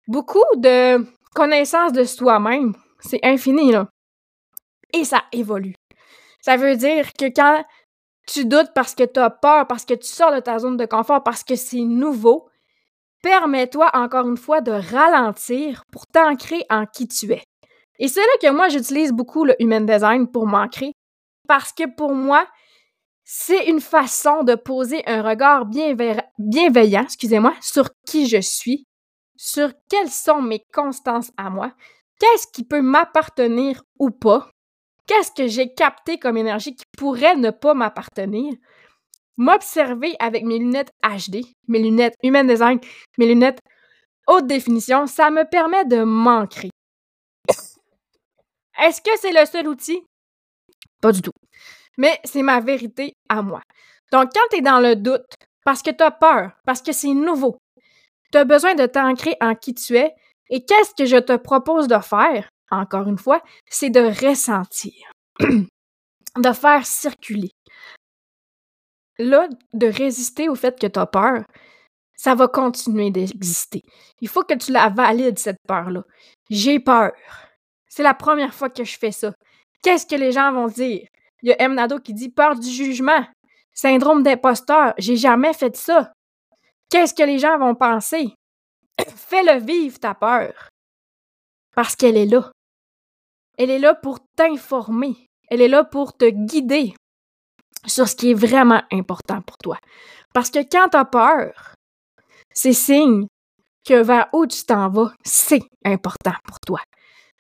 beaucoup 0.08 0.44
de 0.56 1.06
connaissance 1.34 1.94
de 1.94 2.04
soi-même. 2.04 2.74
C'est 3.00 3.24
infini, 3.24 3.72
là. 3.72 3.88
Et 4.94 5.06
ça 5.06 5.24
évolue. 5.32 5.76
Ça 6.42 6.58
veut 6.58 6.76
dire 6.76 7.14
que 7.14 7.26
quand 7.26 7.64
tu 8.28 8.46
doutes 8.46 8.72
parce 8.74 8.96
que 8.96 9.04
tu 9.04 9.20
as 9.20 9.30
peur, 9.30 9.68
parce 9.68 9.86
que 9.86 9.94
tu 9.94 10.08
sors 10.08 10.34
de 10.34 10.40
ta 10.40 10.60
zone 10.60 10.78
de 10.78 10.86
confort, 10.86 11.24
parce 11.24 11.44
que 11.44 11.56
c'est 11.56 11.82
nouveau, 11.82 12.50
permets-toi 13.22 13.90
encore 13.94 14.28
une 14.28 14.38
fois 14.38 14.62
de 14.62 14.72
ralentir 14.72 15.84
pour 15.92 16.08
t'ancrer 16.08 16.66
en 16.70 16.86
qui 16.86 17.08
tu 17.08 17.32
es. 17.32 17.44
Et 18.00 18.08
c'est 18.08 18.22
là 18.22 18.34
que 18.42 18.52
moi, 18.52 18.70
j'utilise 18.70 19.12
beaucoup 19.12 19.46
le 19.46 19.56
human 19.62 19.86
design 19.86 20.28
pour 20.28 20.48
m'ancrer, 20.48 20.94
parce 21.50 21.74
que 21.74 21.88
pour 21.88 22.14
moi, 22.14 22.48
c'est 23.24 23.70
une 23.70 23.82
façon 23.82 24.44
de 24.44 24.54
poser 24.54 25.02
un 25.08 25.24
regard 25.24 25.66
bienveillant, 25.66 27.02
excusez-moi, 27.02 27.56
sur 27.60 27.90
qui 28.06 28.28
je 28.28 28.40
suis, 28.40 28.86
sur 29.36 29.72
quelles 29.90 30.12
sont 30.12 30.44
mes 30.44 30.64
constances 30.72 31.32
à 31.38 31.50
moi, 31.50 31.74
qu'est-ce 32.20 32.46
qui 32.54 32.64
peut 32.64 32.84
m'appartenir 32.84 33.82
ou 33.98 34.12
pas, 34.12 34.52
qu'est-ce 35.08 35.32
que 35.32 35.48
j'ai 35.48 35.74
capté 35.74 36.20
comme 36.20 36.38
énergie 36.38 36.76
qui 36.76 36.86
pourrait 36.96 37.36
ne 37.36 37.50
pas 37.50 37.74
m'appartenir, 37.74 38.54
m'observer 39.36 40.16
avec 40.20 40.44
mes 40.44 40.60
lunettes 40.60 40.94
HD, 41.04 41.42
mes 41.68 41.80
lunettes 41.80 42.14
Human 42.22 42.46
Design, 42.46 42.80
mes 43.18 43.26
lunettes 43.26 43.60
haute 44.28 44.46
définition, 44.46 45.08
ça 45.08 45.32
me 45.32 45.50
permet 45.50 45.86
de 45.86 46.04
m'ancrer. 46.04 46.70
Est-ce 48.80 49.02
que 49.02 49.18
c'est 49.20 49.34
le 49.34 49.48
seul 49.48 49.68
outil? 49.68 50.04
Pas 51.02 51.12
du 51.12 51.22
tout. 51.22 51.32
Mais 51.98 52.20
c'est 52.24 52.44
ma 52.44 52.60
vérité 52.60 53.14
à 53.28 53.42
moi. 53.42 53.62
Donc, 54.12 54.32
quand 54.34 54.48
tu 54.52 54.58
es 54.58 54.62
dans 54.62 54.80
le 54.80 54.96
doute, 54.96 55.36
parce 55.64 55.82
que 55.82 55.92
tu 55.92 56.04
as 56.04 56.12
peur, 56.12 56.52
parce 56.66 56.82
que 56.82 56.92
c'est 56.92 57.14
nouveau, 57.14 57.58
tu 58.32 58.38
as 58.38 58.46
besoin 58.46 58.76
de 58.76 58.86
t'ancrer 58.86 59.36
en 59.42 59.56
qui 59.56 59.74
tu 59.74 59.98
es. 59.98 60.14
Et 60.50 60.66
qu'est-ce 60.66 60.96
que 60.96 61.06
je 61.06 61.18
te 61.18 61.36
propose 61.36 61.88
de 61.88 62.00
faire? 62.00 62.50
encore 62.72 63.08
une 63.08 63.18
fois, 63.18 63.42
c'est 63.68 63.90
de 63.90 64.00
ressentir. 64.00 65.12
de 65.40 66.54
faire 66.54 66.86
circuler. 66.86 67.50
Là, 69.18 69.48
de 69.74 69.88
résister 69.88 70.50
au 70.50 70.56
fait 70.56 70.80
que 70.80 70.88
tu 70.88 71.00
as 71.00 71.08
peur, 71.08 71.44
ça 72.16 72.36
va 72.36 72.48
continuer 72.48 73.12
d'exister. 73.12 73.82
Il 74.22 74.28
faut 74.30 74.44
que 74.44 74.54
tu 74.54 74.72
la 74.72 74.90
valides, 74.90 75.40
cette 75.40 75.58
peur-là. 75.68 76.04
J'ai 76.50 76.80
peur. 76.80 77.12
C'est 77.88 78.04
la 78.04 78.14
première 78.14 78.54
fois 78.54 78.70
que 78.70 78.84
je 78.84 78.98
fais 78.98 79.12
ça. 79.12 79.34
Qu'est-ce 79.82 80.06
que 80.06 80.16
les 80.16 80.32
gens 80.32 80.52
vont 80.52 80.68
dire? 80.68 81.08
Il 81.42 81.50
y 81.50 81.54
a 81.54 81.62
M. 81.62 81.76
Nado 81.76 82.00
qui 82.00 82.14
dit 82.14 82.30
peur 82.30 82.56
du 82.56 82.70
jugement, 82.70 83.26
syndrome 83.74 84.24
d'imposteur. 84.24 84.94
J'ai 84.98 85.16
jamais 85.16 85.54
fait 85.54 85.76
ça. 85.76 86.12
Qu'est-ce 86.90 87.14
que 87.14 87.24
les 87.24 87.40
gens 87.40 87.58
vont 87.58 87.76
penser? 87.76 88.34
Fais-le 89.16 89.60
vivre, 89.60 90.00
ta 90.00 90.14
peur. 90.14 90.70
Parce 91.76 91.96
qu'elle 91.96 92.18
est 92.18 92.26
là. 92.26 92.52
Elle 93.58 93.70
est 93.70 93.80
là 93.80 93.96
pour 93.96 94.20
t'informer. 94.36 95.28
Elle 95.50 95.62
est 95.62 95.68
là 95.68 95.84
pour 95.84 96.16
te 96.16 96.30
guider 96.30 96.94
sur 97.86 98.08
ce 98.08 98.16
qui 98.16 98.32
est 98.32 98.36
vraiment 98.36 98.82
important 98.92 99.42
pour 99.42 99.58
toi. 99.58 99.78
Parce 100.34 100.50
que 100.50 100.60
quand 100.60 100.90
tu 100.90 100.98
as 100.98 101.06
peur, 101.06 101.76
c'est 102.54 102.74
signe 102.74 103.28
que 103.86 104.02
vers 104.04 104.28
où 104.34 104.46
tu 104.46 104.64
t'en 104.64 104.90
vas, 104.90 105.14
c'est 105.24 105.64
important 105.86 106.36
pour 106.46 106.60
toi. 106.60 106.82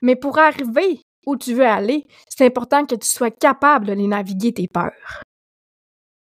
Mais 0.02 0.16
pour 0.16 0.40
arriver 0.40 1.02
où 1.26 1.36
tu 1.38 1.54
veux 1.54 1.66
aller, 1.66 2.06
c'est 2.28 2.46
important 2.46 2.86
que 2.86 2.96
tu 2.96 3.08
sois 3.08 3.32
capable 3.32 3.88
de 3.88 3.94
les 3.94 4.08
naviguer 4.08 4.54
tes 4.54 4.68
peurs. 4.68 5.24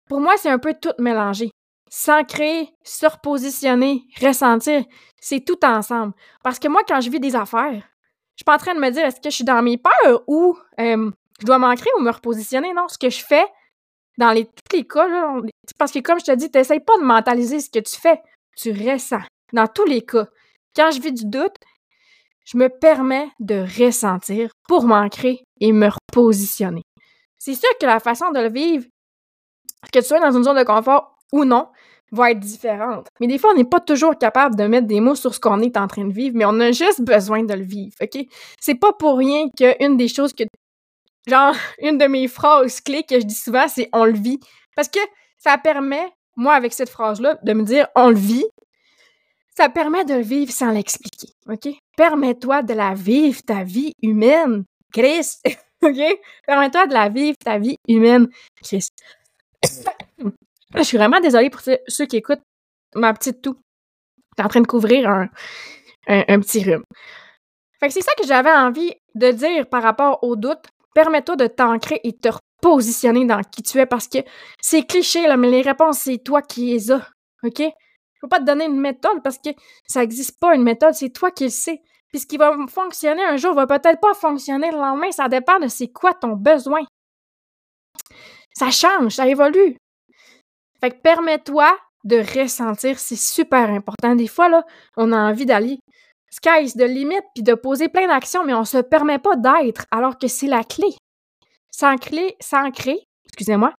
Pour 0.08 0.20
moi, 0.20 0.36
c'est 0.38 0.50
un 0.50 0.60
peu 0.60 0.74
tout 0.74 0.94
mélangé. 0.98 1.52
S'ancrer, 1.92 2.70
se 2.84 3.06
repositionner, 3.06 4.04
ressentir, 4.22 4.84
c'est 5.20 5.44
tout 5.44 5.64
ensemble. 5.64 6.14
Parce 6.44 6.60
que 6.60 6.68
moi, 6.68 6.82
quand 6.88 7.02
je 7.02 7.10
vis 7.10 7.20
des 7.20 7.36
affaires, 7.36 7.74
je 8.36 8.38
suis 8.38 8.46
pas 8.46 8.56
en 8.56 8.58
train 8.58 8.76
de 8.76 8.80
me 8.80 8.90
dire 8.90 9.06
est-ce 9.06 9.22
que 9.22 9.30
je 9.30 9.36
suis 9.36 9.44
dans 9.44 9.62
mes 9.62 9.78
peurs 9.78 10.24
ou 10.28 10.58
euh, 10.80 11.12
je 11.40 11.46
dois 11.46 11.58
m'ancrer 11.58 11.90
ou 11.98 12.02
me 12.02 12.12
repositionner? 12.12 12.74
Non, 12.74 12.88
ce 12.88 12.98
que 12.98 13.10
je 13.10 13.24
fais, 13.24 13.46
dans 14.18 14.34
tous 14.36 14.78
les 14.78 14.88
cas, 14.88 15.08
parce 15.78 15.92
que 15.92 16.00
comme 16.00 16.20
je 16.20 16.26
te 16.26 16.36
dis, 16.36 16.52
tu 16.52 16.60
pas 16.62 16.98
de 16.98 17.04
mentaliser 17.04 17.60
ce 17.60 17.70
que 17.70 17.80
tu 17.80 18.00
fais, 18.00 18.22
tu 18.56 18.72
ressens. 18.72 19.22
Dans 19.54 19.68
tous 19.68 19.86
les 19.86 20.02
cas, 20.02 20.28
quand 20.76 20.92
je 20.92 21.02
vis 21.02 21.14
du 21.14 21.26
doute, 21.26 21.56
je 22.50 22.58
me 22.58 22.70
permets 22.70 23.30
de 23.40 23.66
ressentir 23.80 24.52
pour 24.68 24.86
m'ancrer 24.86 25.44
et 25.60 25.72
me 25.72 25.90
repositionner. 25.90 26.84
C'est 27.38 27.54
sûr 27.54 27.70
que 27.80 27.86
la 27.86 28.00
façon 28.00 28.32
de 28.32 28.40
le 28.40 28.50
vivre, 28.50 28.86
que 29.94 30.00
tu 30.00 30.06
sois 30.06 30.20
dans 30.20 30.36
une 30.36 30.44
zone 30.44 30.58
de 30.58 30.64
confort 30.64 31.16
ou 31.32 31.46
non, 31.46 31.68
va 32.12 32.32
être 32.32 32.40
différente. 32.40 33.08
Mais 33.20 33.28
des 33.28 33.38
fois, 33.38 33.52
on 33.52 33.56
n'est 33.56 33.66
pas 33.66 33.80
toujours 33.80 34.18
capable 34.18 34.56
de 34.56 34.64
mettre 34.64 34.88
des 34.88 35.00
mots 35.00 35.14
sur 35.14 35.36
ce 35.36 35.40
qu'on 35.40 35.62
est 35.62 35.78
en 35.78 35.88
train 35.88 36.06
de 36.06 36.12
vivre, 36.12 36.36
mais 36.36 36.46
on 36.46 36.60
a 36.60 36.72
juste 36.72 37.02
besoin 37.02 37.44
de 37.44 37.54
le 37.54 37.64
vivre, 37.64 37.96
OK? 38.02 38.26
C'est 38.60 38.76
pas 38.76 38.94
pour 38.94 39.18
rien 39.18 39.48
qu'une 39.56 39.96
des 39.96 40.08
choses 40.08 40.34
que 40.34 40.44
genre, 41.28 41.56
une 41.82 42.00
de 42.00 42.06
mes 42.06 42.28
phrases 42.28 42.82
clés 42.82 43.04
que 43.04 43.20
je 43.20 43.26
dis 43.26 43.36
souvent, 43.36 43.68
c'est 43.68 43.90
on 43.94 44.06
le 44.06 44.18
vit. 44.18 44.40
Parce 44.76 44.90
que 44.90 45.00
ça 45.38 45.58
permet, 45.60 46.12
moi, 46.36 46.56
avec 46.56 46.74
cette 46.74 46.90
phrase-là, 46.90 47.38
de 47.44 47.54
me 47.54 47.64
dire 47.64 47.88
on 47.96 48.10
le 48.10 48.16
vit. 48.16 48.46
Ça 49.60 49.68
permet 49.68 50.06
de 50.06 50.14
le 50.14 50.22
vivre 50.22 50.54
sans 50.54 50.72
l'expliquer. 50.72 51.34
OK? 51.50 51.68
Permets-toi 51.98 52.64
de 52.64 52.74
la 52.74 52.94
vivre, 52.94 53.42
ta 53.46 53.66
vie 53.66 53.92
humaine, 54.02 54.64
Chris. 54.94 55.36
OK? 55.84 56.00
Permets-toi 56.48 56.88
de 56.88 56.94
la 56.94 57.10
vivre, 57.10 57.36
ta 57.44 57.58
vie 57.58 57.76
humaine, 57.86 58.30
Chris. 58.64 58.88
Je 60.76 60.82
suis 60.82 60.98
vraiment 60.98 61.20
désolée 61.20 61.50
pour 61.50 61.60
ceux 61.60 62.06
qui 62.06 62.16
écoutent 62.16 62.42
ma 62.96 63.14
petite 63.14 63.42
toux. 63.42 63.58
T'es 64.38 64.44
en 64.44 64.48
train 64.48 64.62
de 64.62 64.68
couvrir 64.68 65.10
un, 65.10 65.28
un 66.08 66.40
petit 66.40 66.64
rhume. 66.64 66.86
Fait 67.82 67.90
que 67.90 67.94
c'est 67.94 68.02
ça 68.02 68.14
que 68.18 68.26
j'avais 68.26 68.54
envie 68.54 68.94
de 69.16 69.32
dire 69.32 69.68
par 69.68 69.84
rapport 69.84 70.24
au 70.24 70.38
doute, 70.38 70.70
Permets-toi 70.96 71.36
de 71.36 71.48
t'ancrer 71.48 72.00
et 72.06 72.14
te 72.14 72.30
repositionner 72.30 73.26
dans 73.26 73.42
qui 73.42 73.62
tu 73.62 73.78
es 73.78 73.86
parce 73.86 74.08
que 74.08 74.20
c'est 74.62 74.84
cliché, 74.84 75.28
là, 75.28 75.36
mais 75.36 75.50
les 75.50 75.62
réponses, 75.62 76.00
c'est 76.00 76.18
toi 76.18 76.42
qui 76.42 76.68
les 76.68 76.92
as. 76.92 77.08
OK? 77.44 77.62
Je 78.20 78.28
peux 78.28 78.30
pas 78.30 78.40
te 78.40 78.46
donner 78.46 78.66
une 78.66 78.80
méthode 78.80 79.24
parce 79.24 79.38
que 79.38 79.50
ça 79.88 80.02
n'existe 80.02 80.40
pas 80.40 80.54
une 80.54 80.64
méthode, 80.64 80.94
c'est 80.94 81.10
toi 81.10 81.32
qui 81.32 81.46
le 81.46 81.50
sais. 81.50 81.82
Puis 82.10 82.20
ce 82.20 82.26
qui 82.28 82.36
va 82.36 82.54
fonctionner 82.68 83.24
un 83.24 83.38
jour 83.38 83.54
va 83.54 83.66
peut-être 83.66 84.02
pas 84.02 84.14
fonctionner 84.14 84.72
le 84.72 84.78
lendemain, 84.78 85.12
ça 85.12 85.30
dépend 85.30 85.60
de 85.60 85.68
c'est 85.68 85.88
quoi 85.88 86.14
ton 86.14 86.34
besoin. 86.34 86.82
Ça 88.54 88.72
change, 88.72 89.14
ça 89.14 89.28
évolue. 89.28 89.78
Fait 90.82 90.92
que 90.92 90.98
permets-toi 91.02 91.78
de 92.04 92.18
ressentir, 92.40 93.00
c'est 93.00 93.16
super 93.16 93.70
important. 93.70 94.16
Des 94.16 94.28
fois, 94.28 94.50
là, 94.50 94.66
on 94.98 95.14
a 95.14 95.18
envie 95.18 95.46
d'aller 95.46 95.80
sky's 96.30 96.76
de 96.76 96.86
limite 96.86 97.24
puis 97.34 97.44
de 97.44 97.54
poser 97.54 97.90
plein 97.90 98.08
d'actions, 98.08 98.44
mais 98.44 98.54
on 98.54 98.66
se 98.66 98.80
permet 98.80 99.20
pas 99.20 99.36
d'être 99.36 99.86
alors 99.92 100.18
que 100.18 100.28
c'est 100.28 100.48
la 100.48 100.64
clé. 100.64 100.90
S'ancrer, 101.72 102.36
s'ancrer, 102.42 103.00
excusez-moi, 103.26 103.74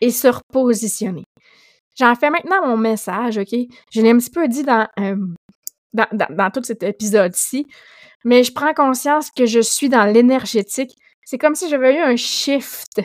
et 0.00 0.10
se 0.10 0.28
repositionner. 0.28 1.24
J'en 1.96 2.14
fais 2.14 2.30
maintenant 2.30 2.66
mon 2.66 2.76
message, 2.76 3.38
OK? 3.38 3.54
Je 3.90 4.00
l'ai 4.00 4.10
un 4.10 4.18
petit 4.18 4.30
peu 4.30 4.48
dit 4.48 4.64
dans, 4.64 4.88
euh, 4.98 5.16
dans, 5.92 6.06
dans, 6.30 6.50
tout 6.50 6.62
cet 6.64 6.82
épisode-ci, 6.82 7.66
mais 8.24 8.42
je 8.42 8.52
prends 8.52 8.74
conscience 8.74 9.30
que 9.30 9.46
je 9.46 9.60
suis 9.60 9.88
dans 9.88 10.04
l'énergétique. 10.04 10.96
C'est 11.24 11.38
comme 11.38 11.54
si 11.54 11.68
j'avais 11.68 11.96
eu 11.96 12.00
un 12.00 12.16
shift. 12.16 13.00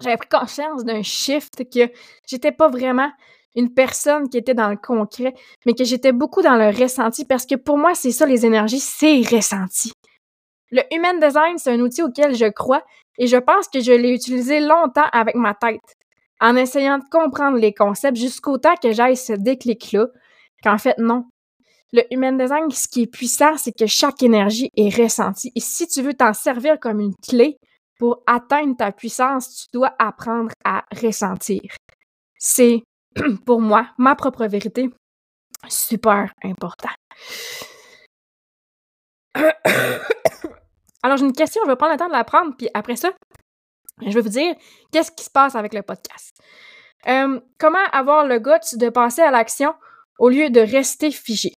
J'avais 0.00 0.16
pris 0.16 0.28
conscience 0.28 0.84
d'un 0.84 1.02
shift 1.02 1.68
que 1.70 1.90
j'étais 2.26 2.52
pas 2.52 2.68
vraiment 2.68 3.10
une 3.54 3.72
personne 3.72 4.28
qui 4.28 4.38
était 4.38 4.54
dans 4.54 4.68
le 4.68 4.76
concret, 4.76 5.34
mais 5.64 5.74
que 5.74 5.84
j'étais 5.84 6.12
beaucoup 6.12 6.42
dans 6.42 6.56
le 6.56 6.70
ressenti 6.76 7.24
parce 7.24 7.46
que 7.46 7.54
pour 7.54 7.78
moi, 7.78 7.94
c'est 7.94 8.10
ça 8.10 8.26
les 8.26 8.44
énergies, 8.44 8.80
c'est 8.80 9.20
ressenti. 9.30 9.92
Le 10.70 10.82
Human 10.92 11.20
Design, 11.20 11.58
c'est 11.58 11.70
un 11.70 11.80
outil 11.80 12.02
auquel 12.02 12.34
je 12.34 12.46
crois 12.46 12.82
et 13.18 13.26
je 13.26 13.36
pense 13.36 13.68
que 13.68 13.80
je 13.80 13.92
l'ai 13.92 14.10
utilisé 14.12 14.58
longtemps 14.58 15.06
avec 15.12 15.36
ma 15.36 15.54
tête, 15.54 15.94
en 16.40 16.56
essayant 16.56 16.98
de 16.98 17.04
comprendre 17.10 17.58
les 17.58 17.72
concepts 17.72 18.16
jusqu'au 18.16 18.58
temps 18.58 18.74
que 18.82 18.92
j'aille 18.92 19.16
ce 19.16 19.32
déclic-là, 19.32 20.06
qu'en 20.62 20.78
fait, 20.78 20.96
non. 20.98 21.26
Le 21.92 22.02
Human 22.12 22.36
Design, 22.36 22.70
ce 22.70 22.88
qui 22.88 23.02
est 23.02 23.06
puissant, 23.06 23.56
c'est 23.56 23.72
que 23.72 23.86
chaque 23.86 24.22
énergie 24.22 24.68
est 24.76 24.94
ressentie. 24.96 25.52
Et 25.54 25.60
si 25.60 25.86
tu 25.86 26.02
veux 26.02 26.14
t'en 26.14 26.32
servir 26.32 26.80
comme 26.80 26.98
une 26.98 27.14
clé 27.16 27.56
pour 27.98 28.22
atteindre 28.26 28.76
ta 28.76 28.90
puissance, 28.90 29.54
tu 29.56 29.66
dois 29.72 29.94
apprendre 29.98 30.50
à 30.64 30.84
ressentir. 31.00 31.62
C'est 32.38 32.82
pour 33.46 33.60
moi, 33.60 33.90
ma 33.96 34.16
propre 34.16 34.46
vérité, 34.46 34.90
super 35.68 36.32
important. 36.42 36.90
Alors, 41.02 41.16
j'ai 41.18 41.26
une 41.26 41.32
question, 41.32 41.60
je 41.64 41.70
vais 41.70 41.76
prendre 41.76 41.92
le 41.92 41.98
temps 41.98 42.08
de 42.08 42.12
la 42.12 42.24
prendre, 42.24 42.56
puis 42.56 42.68
après 42.72 42.96
ça, 42.96 43.12
je 44.00 44.10
vais 44.10 44.20
vous 44.20 44.28
dire 44.28 44.54
qu'est-ce 44.92 45.12
qui 45.12 45.24
se 45.24 45.30
passe 45.30 45.54
avec 45.54 45.74
le 45.74 45.82
podcast. 45.82 46.36
Euh, 47.06 47.40
comment 47.58 47.84
avoir 47.92 48.26
le 48.26 48.38
goût 48.38 48.50
de 48.74 48.88
passer 48.88 49.22
à 49.22 49.30
l'action 49.30 49.74
au 50.18 50.28
lieu 50.28 50.50
de 50.50 50.60
rester 50.60 51.10
figé? 51.10 51.52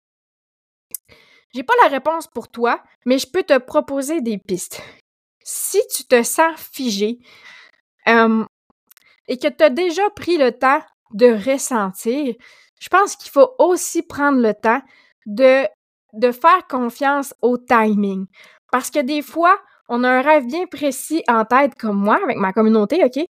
J'ai 1.55 1.63
pas 1.63 1.75
la 1.83 1.89
réponse 1.89 2.27
pour 2.27 2.49
toi, 2.49 2.83
mais 3.07 3.19
je 3.19 3.31
peux 3.31 3.43
te 3.43 3.59
proposer 3.59 4.21
des 4.21 4.39
pistes. 4.39 4.83
Si 5.45 5.81
tu 5.95 6.05
te 6.05 6.23
sens 6.23 6.59
figé 6.59 7.19
euh, 8.09 8.45
et 9.29 9.39
que 9.39 9.49
tu 9.49 9.63
as 9.63 9.71
déjà 9.71 10.09
pris 10.11 10.37
le 10.37 10.51
temps 10.51 10.81
de 11.13 11.27
ressentir, 11.51 12.35
je 12.81 12.89
pense 12.89 13.15
qu'il 13.15 13.31
faut 13.31 13.55
aussi 13.59 14.03
prendre 14.03 14.41
le 14.41 14.53
temps 14.53 14.83
de, 15.27 15.65
de 16.15 16.33
faire 16.33 16.67
confiance 16.67 17.35
au 17.41 17.57
timing. 17.57 18.27
Parce 18.73 18.91
que 18.91 18.99
des 18.99 19.23
fois, 19.23 19.61
on 19.89 20.05
a 20.05 20.09
un 20.09 20.23
rêve 20.23 20.47
bien 20.47 20.67
précis 20.67 21.23
en 21.29 21.45
tête, 21.45 21.75
comme 21.75 21.99
moi, 21.99 22.19
avec 22.23 22.37
ma 22.37 22.53
communauté, 22.53 23.05
OK? 23.05 23.25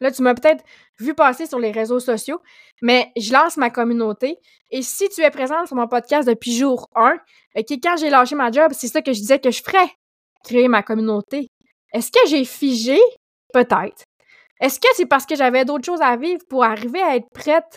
Là, 0.00 0.12
tu 0.12 0.22
m'as 0.22 0.34
peut-être 0.34 0.64
vu 1.00 1.14
passer 1.14 1.46
sur 1.46 1.58
les 1.58 1.72
réseaux 1.72 1.98
sociaux, 1.98 2.40
mais 2.82 3.10
je 3.16 3.32
lance 3.32 3.56
ma 3.56 3.70
communauté. 3.70 4.38
Et 4.70 4.82
si 4.82 5.08
tu 5.08 5.22
es 5.22 5.30
présente 5.30 5.66
sur 5.66 5.76
mon 5.76 5.88
podcast 5.88 6.28
depuis 6.28 6.56
jour 6.56 6.88
1, 6.94 7.14
OK, 7.56 7.70
quand 7.82 7.96
j'ai 7.96 8.10
lâché 8.10 8.36
ma 8.36 8.52
job, 8.52 8.72
c'est 8.72 8.86
ça 8.86 9.02
que 9.02 9.12
je 9.12 9.18
disais 9.18 9.40
que 9.40 9.50
je 9.50 9.62
ferais, 9.62 9.90
créer 10.44 10.68
ma 10.68 10.82
communauté. 10.82 11.48
Est-ce 11.92 12.12
que 12.12 12.28
j'ai 12.28 12.44
figé? 12.44 12.98
Peut-être. 13.52 14.04
Est-ce 14.60 14.78
que 14.78 14.88
c'est 14.94 15.06
parce 15.06 15.26
que 15.26 15.36
j'avais 15.36 15.64
d'autres 15.64 15.84
choses 15.84 16.02
à 16.02 16.16
vivre 16.16 16.42
pour 16.48 16.64
arriver 16.64 17.00
à 17.00 17.16
être 17.16 17.28
prête 17.32 17.76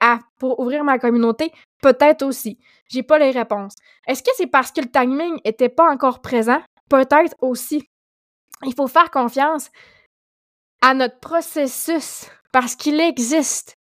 à, 0.00 0.18
pour 0.38 0.58
ouvrir 0.58 0.84
ma 0.84 0.98
communauté? 0.98 1.52
Peut-être 1.80 2.22
aussi. 2.22 2.58
J'ai 2.88 3.02
pas 3.02 3.18
les 3.18 3.30
réponses. 3.30 3.74
Est-ce 4.06 4.22
que 4.22 4.30
c'est 4.36 4.46
parce 4.46 4.72
que 4.72 4.80
le 4.80 4.90
timing 4.90 5.38
était 5.44 5.68
pas 5.68 5.90
encore 5.90 6.22
présent? 6.22 6.60
Peut-être 6.92 7.34
aussi. 7.40 7.88
Il 8.66 8.74
faut 8.74 8.86
faire 8.86 9.10
confiance 9.10 9.70
à 10.82 10.92
notre 10.92 11.18
processus 11.20 12.26
parce 12.52 12.76
qu'il 12.76 13.00
existe. 13.00 13.78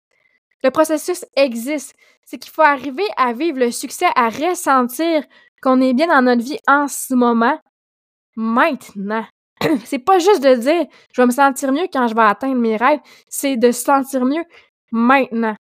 Le 0.64 0.72
processus 0.72 1.26
existe. 1.36 1.94
C'est 2.24 2.38
qu'il 2.38 2.54
faut 2.54 2.62
arriver 2.62 3.04
à 3.18 3.34
vivre 3.34 3.60
le 3.60 3.70
succès, 3.70 4.06
à 4.16 4.30
ressentir 4.30 5.26
qu'on 5.62 5.82
est 5.82 5.94
bien 5.94 6.08
dans 6.08 6.22
notre 6.22 6.42
vie 6.42 6.60
en 6.68 6.88
ce 6.88 7.14
moment, 7.14 7.60
maintenant. 8.38 9.26
c'est 9.84 10.00
pas 10.00 10.20
juste 10.20 10.42
de 10.42 10.56
dire 10.56 10.86
je 11.12 11.22
vais 11.22 11.26
me 11.26 11.34
sentir 11.34 11.74
mieux 11.74 11.88
quand 11.92 12.08
je 12.08 12.16
vais 12.16 12.22
atteindre 12.22 12.62
mes 12.62 12.78
rêves, 12.78 13.02
c'est 13.28 13.58
de 13.58 13.74
se 13.74 13.84
sentir 13.84 14.24
mieux 14.24 14.46
maintenant. 14.94 15.58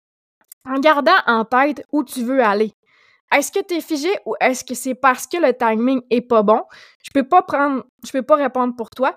En 0.67 0.79
gardant 0.81 1.17
en 1.27 1.47
tête 1.47 1.83
où 1.93 2.05
tu 2.05 2.25
veux 2.25 2.43
aller. 2.43 2.75
Est-ce 3.33 3.53
que 3.53 3.61
tu 3.61 3.75
es 3.75 3.81
figé 3.81 4.11
ou 4.25 4.35
est-ce 4.41 4.65
que 4.65 4.75
c'est 4.75 4.95
parce 4.95 5.27
que 5.27 5.37
le 5.37 5.53
timing 5.53 6.01
est 6.11 6.23
pas 6.23 6.43
bon? 6.43 6.63
Je 7.03 7.11
peux 7.13 7.29
pas 7.29 7.43
prendre, 7.43 7.85
je 8.05 8.11
peux 8.11 8.23
pas 8.23 8.37
répondre 8.37 8.75
pour 8.77 8.91
toi, 8.91 9.17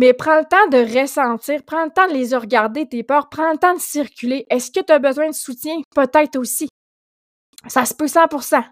Mais 0.00 0.12
prends 0.12 0.38
le 0.38 0.44
temps 0.44 0.68
de 0.70 1.00
ressentir, 1.00 1.60
prends 1.66 1.84
le 1.84 1.90
temps 1.90 2.06
de 2.06 2.12
les 2.12 2.36
regarder, 2.36 2.88
tes 2.88 3.02
peurs, 3.02 3.28
prends 3.28 3.50
le 3.50 3.58
temps 3.58 3.74
de 3.74 3.80
circuler. 3.80 4.46
Est-ce 4.48 4.70
que 4.70 4.78
tu 4.80 4.92
as 4.92 5.00
besoin 5.00 5.28
de 5.28 5.34
soutien? 5.34 5.80
Peut-être 5.92 6.38
aussi. 6.38 6.68
Ça 7.66 7.84
se 7.84 7.94
peut 7.94 8.06
100%. 8.06 8.64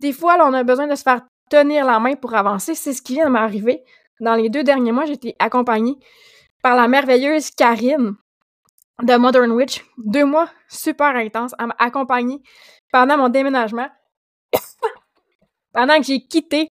Des 0.00 0.12
fois, 0.12 0.36
on 0.40 0.52
a 0.52 0.64
besoin 0.64 0.88
de 0.88 0.96
se 0.96 1.02
faire 1.02 1.22
tenir 1.48 1.86
la 1.86 2.00
main 2.00 2.16
pour 2.16 2.34
avancer. 2.34 2.74
C'est 2.74 2.92
ce 2.92 3.00
qui 3.00 3.14
vient 3.14 3.26
de 3.26 3.30
m'arriver. 3.30 3.84
Dans 4.20 4.34
les 4.34 4.50
deux 4.50 4.64
derniers 4.64 4.90
mois, 4.90 5.04
j'ai 5.04 5.12
été 5.12 5.36
accompagnée 5.38 5.94
par 6.64 6.74
la 6.74 6.88
merveilleuse 6.88 7.50
Karine 7.50 8.16
de 9.04 9.16
Modern 9.16 9.52
Witch. 9.52 9.84
Deux 9.98 10.24
mois 10.24 10.50
super 10.68 11.14
intenses. 11.14 11.54
Elle 11.60 11.66
m'a 11.68 11.76
accompagnée 11.78 12.42
pendant 12.92 13.16
mon 13.16 13.28
déménagement. 13.28 13.88
pendant 15.72 15.98
que 15.98 16.04
j'ai 16.04 16.26
quitté 16.26 16.68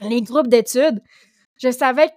les 0.00 0.22
groupes 0.22 0.48
d'études, 0.48 1.02
je 1.60 1.70
savais, 1.70 2.10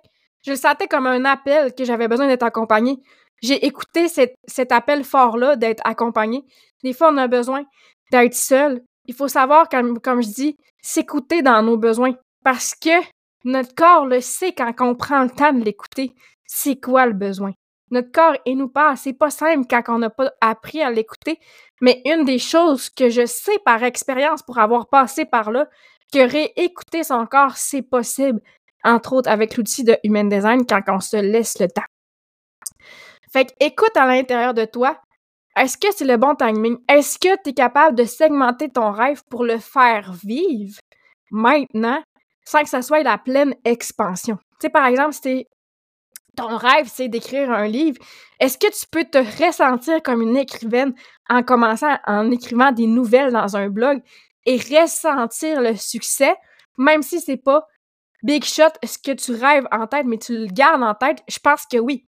je 0.45 0.53
sentais 0.53 0.87
comme 0.87 1.07
un 1.07 1.25
appel 1.25 1.73
que 1.73 1.85
j'avais 1.85 2.07
besoin 2.07 2.27
d'être 2.27 2.43
accompagnée. 2.43 2.99
J'ai 3.41 3.65
écouté 3.65 4.07
cet, 4.09 4.71
appel 4.71 5.03
fort-là 5.03 5.55
d'être 5.55 5.81
accompagnée. 5.85 6.43
Des 6.83 6.93
fois, 6.93 7.11
on 7.11 7.17
a 7.17 7.27
besoin 7.27 7.63
d'être 8.11 8.33
seul. 8.33 8.81
Il 9.05 9.13
faut 9.13 9.29
savoir, 9.29 9.69
comme 9.69 10.21
je 10.21 10.27
dis, 10.27 10.57
s'écouter 10.81 11.41
dans 11.41 11.61
nos 11.63 11.77
besoins. 11.77 12.15
Parce 12.43 12.73
que 12.75 13.01
notre 13.45 13.73
corps 13.75 14.05
le 14.05 14.21
sait 14.21 14.53
quand 14.53 14.73
on 14.81 14.95
prend 14.95 15.23
le 15.23 15.29
temps 15.29 15.53
de 15.53 15.63
l'écouter. 15.63 16.13
C'est 16.45 16.79
quoi 16.79 17.05
le 17.05 17.13
besoin? 17.13 17.53
Notre 17.91 18.11
corps 18.11 18.35
et 18.45 18.55
nous 18.55 18.69
parle. 18.69 18.97
C'est 18.97 19.13
pas 19.13 19.29
simple 19.29 19.65
quand 19.69 19.83
on 19.87 19.99
n'a 19.99 20.09
pas 20.09 20.31
appris 20.41 20.81
à 20.81 20.91
l'écouter. 20.91 21.39
Mais 21.81 22.01
une 22.05 22.25
des 22.25 22.39
choses 22.39 22.89
que 22.89 23.09
je 23.09 23.25
sais 23.25 23.59
par 23.65 23.83
expérience 23.83 24.43
pour 24.43 24.59
avoir 24.59 24.89
passé 24.89 25.25
par 25.25 25.51
là, 25.51 25.67
que 26.11 26.19
réécouter 26.19 27.03
son 27.03 27.25
corps, 27.25 27.55
c'est 27.57 27.81
possible. 27.81 28.41
Entre 28.83 29.13
autres 29.13 29.29
avec 29.29 29.57
l'outil 29.57 29.83
de 29.83 29.97
Human 30.03 30.29
Design 30.29 30.65
quand 30.65 30.81
on 30.87 30.99
se 30.99 31.17
laisse 31.17 31.59
le 31.59 31.67
temps. 31.67 31.83
Fait 33.31 33.45
que 33.45 33.53
écoute 33.59 33.95
à 33.95 34.05
l'intérieur 34.05 34.53
de 34.53 34.65
toi. 34.65 34.99
Est-ce 35.55 35.77
que 35.77 35.87
c'est 35.93 36.05
le 36.05 36.17
bon 36.17 36.35
timing? 36.35 36.77
Est-ce 36.87 37.19
que 37.19 37.35
tu 37.43 37.49
es 37.49 37.53
capable 37.53 37.95
de 37.95 38.05
segmenter 38.05 38.69
ton 38.69 38.91
rêve 38.91 39.23
pour 39.29 39.43
le 39.43 39.57
faire 39.57 40.13
vivre 40.13 40.79
maintenant 41.31 42.01
sans 42.45 42.61
que 42.61 42.69
ça 42.69 42.81
soit 42.81 43.03
la 43.03 43.17
pleine 43.17 43.55
expansion? 43.65 44.37
Tu 44.37 44.67
sais, 44.67 44.69
par 44.69 44.85
exemple, 44.85 45.13
si 45.13 45.45
ton 46.39 46.55
rêve, 46.55 46.89
c'est 46.91 47.09
d'écrire 47.09 47.51
un 47.51 47.67
livre, 47.67 47.97
est-ce 48.39 48.57
que 48.57 48.67
tu 48.67 48.85
peux 48.89 49.03
te 49.03 49.17
ressentir 49.43 50.01
comme 50.01 50.21
une 50.21 50.37
écrivaine 50.37 50.93
en 51.27 51.43
commençant 51.43 51.97
en 52.07 52.31
écrivant 52.31 52.71
des 52.71 52.87
nouvelles 52.87 53.33
dans 53.33 53.57
un 53.57 53.69
blog 53.69 54.01
et 54.45 54.57
ressentir 54.57 55.61
le 55.61 55.75
succès, 55.75 56.35
même 56.77 57.03
si 57.03 57.19
c'est 57.19 57.37
pas 57.37 57.67
big 58.23 58.43
shot 58.43 58.71
ce 58.83 58.97
que 58.97 59.11
tu 59.11 59.33
rêves 59.33 59.67
en 59.71 59.85
tête, 59.87 60.05
mais 60.05 60.17
tu 60.17 60.37
le 60.37 60.47
gardes 60.47 60.81
en 60.81 60.95
tête? 60.95 61.21
Je 61.27 61.39
pense 61.39 61.65
que 61.65 61.77
oui. 61.77 62.05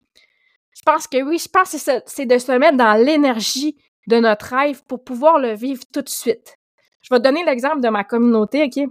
Je 0.76 0.82
pense 0.86 1.08
que 1.08 1.22
oui, 1.24 1.40
je 1.40 1.48
pense 1.48 1.72
que 1.72 2.02
c'est 2.06 2.26
de 2.26 2.38
se 2.38 2.52
mettre 2.52 2.78
dans 2.78 2.94
l'énergie 2.94 3.78
de 4.08 4.20
notre 4.20 4.56
rêve 4.56 4.84
pour 4.88 5.04
pouvoir 5.04 5.40
le 5.40 5.54
vivre 5.54 5.84
tout 5.94 6.02
de 6.02 6.10
suite. 6.10 6.56
Je 7.02 7.14
vais 7.14 7.20
te 7.20 7.24
donner 7.24 7.44
l'exemple 7.46 7.80
de 7.80 7.90
ma 7.90 8.04
communauté, 8.04 8.64
OK? 8.64 8.90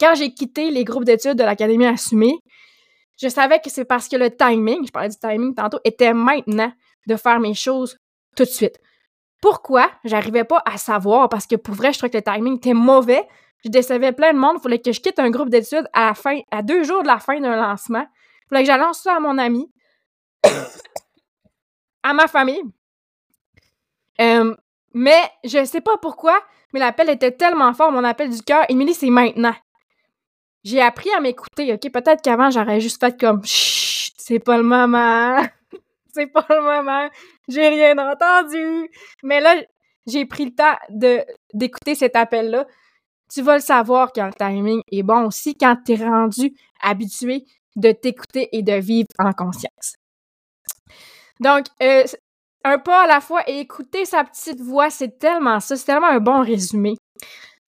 Quand 0.00 0.14
j'ai 0.14 0.32
quitté 0.32 0.70
les 0.70 0.84
groupes 0.84 1.04
d'études 1.04 1.36
de 1.36 1.44
l'Académie 1.44 1.86
Assumée, 1.86 2.34
je 3.20 3.28
savais 3.28 3.60
que 3.60 3.68
c'est 3.68 3.84
parce 3.84 4.08
que 4.08 4.16
le 4.16 4.34
timing, 4.34 4.86
je 4.86 4.92
parlais 4.92 5.08
du 5.08 5.16
timing 5.16 5.54
tantôt, 5.54 5.80
était 5.84 6.14
maintenant 6.14 6.72
de 7.06 7.16
faire 7.16 7.40
mes 7.40 7.54
choses 7.54 7.98
tout 8.36 8.44
de 8.44 8.48
suite. 8.48 8.80
Pourquoi? 9.40 9.90
J'arrivais 10.04 10.44
pas 10.44 10.62
à 10.64 10.78
savoir? 10.78 11.28
Parce 11.28 11.46
que 11.46 11.56
pour 11.56 11.74
vrai, 11.74 11.92
je 11.92 11.98
trouvais 11.98 12.10
que 12.10 12.16
le 12.16 12.22
timing 12.22 12.56
était 12.56 12.74
mauvais. 12.74 13.26
Je 13.64 13.70
décevais 13.70 14.12
plein 14.12 14.32
de 14.32 14.38
monde. 14.38 14.56
Il 14.58 14.62
fallait 14.62 14.78
que 14.80 14.92
je 14.92 15.00
quitte 15.00 15.18
un 15.18 15.30
groupe 15.30 15.48
d'études 15.48 15.88
à 15.92 16.06
la 16.06 16.14
fin, 16.14 16.40
à 16.50 16.62
deux 16.62 16.84
jours 16.84 17.02
de 17.02 17.08
la 17.08 17.18
fin 17.18 17.40
d'un 17.40 17.56
lancement. 17.56 18.06
Il 18.46 18.48
fallait 18.48 18.62
que 18.62 18.66
j'annonce 18.66 19.00
ça 19.00 19.16
à 19.16 19.20
mon 19.20 19.36
ami 19.38 19.70
à 22.02 22.14
ma 22.14 22.28
famille. 22.28 22.62
Euh, 24.20 24.54
mais 24.94 25.20
je 25.44 25.64
sais 25.64 25.80
pas 25.80 25.96
pourquoi, 25.98 26.40
mais 26.72 26.80
l'appel 26.80 27.10
était 27.10 27.32
tellement 27.32 27.72
fort, 27.74 27.92
mon 27.92 28.04
appel 28.04 28.30
du 28.30 28.42
cœur. 28.42 28.64
Émilie, 28.68 28.94
c'est 28.94 29.10
maintenant. 29.10 29.54
J'ai 30.68 30.82
appris 30.82 31.08
à 31.16 31.20
m'écouter, 31.20 31.72
OK? 31.72 31.90
Peut-être 31.90 32.20
qu'avant, 32.20 32.50
j'aurais 32.50 32.78
juste 32.78 33.00
fait 33.00 33.18
comme 33.18 33.42
Chut, 33.42 34.12
c'est 34.18 34.38
pas 34.38 34.58
le 34.58 34.62
moment. 34.62 35.42
c'est 36.14 36.26
pas 36.26 36.44
le 36.50 36.60
moment. 36.60 37.08
J'ai 37.48 37.68
rien 37.68 37.96
entendu. 37.96 38.90
Mais 39.22 39.40
là, 39.40 39.54
j'ai 40.06 40.26
pris 40.26 40.44
le 40.44 40.54
temps 40.54 40.76
de, 40.90 41.24
d'écouter 41.54 41.94
cet 41.94 42.16
appel-là. 42.16 42.66
Tu 43.32 43.40
vas 43.40 43.54
le 43.54 43.62
savoir 43.62 44.12
quand 44.12 44.26
le 44.26 44.34
timing 44.34 44.82
est 44.92 45.02
bon 45.02 45.24
aussi, 45.24 45.56
quand 45.56 45.74
tu 45.86 45.92
es 45.92 45.96
rendu 45.96 46.54
habitué 46.82 47.46
de 47.76 47.92
t'écouter 47.92 48.50
et 48.52 48.62
de 48.62 48.74
vivre 48.74 49.08
en 49.18 49.32
conscience. 49.32 49.96
Donc, 51.40 51.64
euh, 51.82 52.04
un 52.64 52.78
pas 52.78 53.04
à 53.04 53.06
la 53.06 53.22
fois 53.22 53.42
et 53.48 53.60
écouter 53.60 54.04
sa 54.04 54.22
petite 54.22 54.60
voix, 54.60 54.90
c'est 54.90 55.18
tellement 55.18 55.60
ça, 55.60 55.76
c'est 55.76 55.86
tellement 55.86 56.08
un 56.08 56.20
bon 56.20 56.42
résumé. 56.42 56.96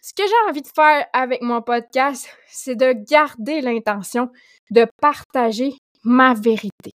Ce 0.02 0.14
que 0.14 0.22
j'ai 0.26 0.48
envie 0.48 0.62
de 0.62 0.68
faire 0.68 1.06
avec 1.12 1.42
mon 1.42 1.60
podcast, 1.60 2.26
c'est 2.48 2.74
de 2.74 2.92
garder 2.92 3.60
l'intention 3.60 4.30
de 4.70 4.86
partager 5.00 5.74
ma 6.04 6.32
vérité. 6.32 6.92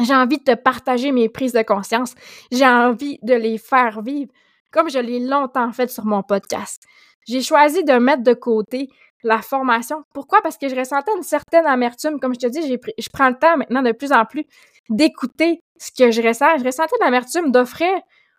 J'ai 0.00 0.14
envie 0.14 0.38
de 0.38 0.54
partager 0.54 1.12
mes 1.12 1.28
prises 1.28 1.52
de 1.52 1.62
conscience. 1.62 2.14
J'ai 2.50 2.66
envie 2.66 3.18
de 3.22 3.34
les 3.34 3.56
faire 3.56 4.02
vivre 4.02 4.32
comme 4.72 4.90
je 4.90 4.98
l'ai 4.98 5.20
longtemps 5.20 5.72
fait 5.72 5.90
sur 5.90 6.04
mon 6.04 6.22
podcast. 6.22 6.82
J'ai 7.26 7.40
choisi 7.40 7.84
de 7.84 7.94
mettre 7.94 8.24
de 8.24 8.34
côté 8.34 8.88
la 9.22 9.40
formation. 9.40 10.02
Pourquoi? 10.12 10.42
Parce 10.42 10.58
que 10.58 10.68
je 10.68 10.74
ressentais 10.74 11.12
une 11.16 11.22
certaine 11.22 11.66
amertume. 11.66 12.18
Comme 12.20 12.34
je 12.34 12.40
te 12.40 12.46
dis, 12.48 12.66
je 12.66 13.08
prends 13.12 13.28
le 13.28 13.38
temps 13.38 13.56
maintenant 13.56 13.82
de 13.82 13.92
plus 13.92 14.12
en 14.12 14.24
plus 14.24 14.44
d'écouter 14.90 15.60
ce 15.78 15.90
que 15.92 16.10
je 16.10 16.20
ressens. 16.20 16.58
Je 16.58 16.64
ressentais 16.64 16.96
l'amertume 17.00 17.52
d'offrir 17.52 17.92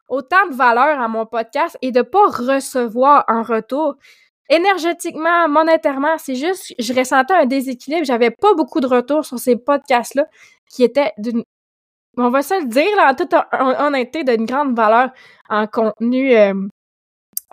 autant 0.10 0.48
de 0.50 0.56
valeur 0.56 1.00
à 1.00 1.08
mon 1.08 1.26
podcast 1.26 1.78
et 1.82 1.92
de 1.92 2.02
pas 2.02 2.28
recevoir 2.28 3.26
un 3.28 3.44
retour. 3.44 3.96
Énergétiquement, 4.50 5.48
monétairement, 5.48 6.18
c'est 6.18 6.36
juste, 6.36 6.74
je 6.80 6.94
ressentais 6.94 7.36
un 7.36 7.46
déséquilibre. 7.46 8.06
J'avais 8.06 8.32
pas 8.32 8.54
beaucoup 8.56 8.80
de 8.80 8.88
retours 8.88 9.26
sur 9.26 9.38
ces 9.38 9.56
podcasts-là 9.56 10.26
qui 10.70 10.84
étaient 10.84 11.14
d'une, 11.18 11.44
on 12.18 12.30
va 12.30 12.42
se 12.42 12.60
le 12.60 12.68
dire, 12.68 12.96
là, 12.96 13.12
en 13.12 13.16
toute 13.16 13.34
honnêteté, 13.80 14.24
d'une 14.24 14.46
grande 14.46 14.76
valeur 14.76 15.12
en 15.50 15.68
contenu 15.68 16.36
euh, 16.36 16.54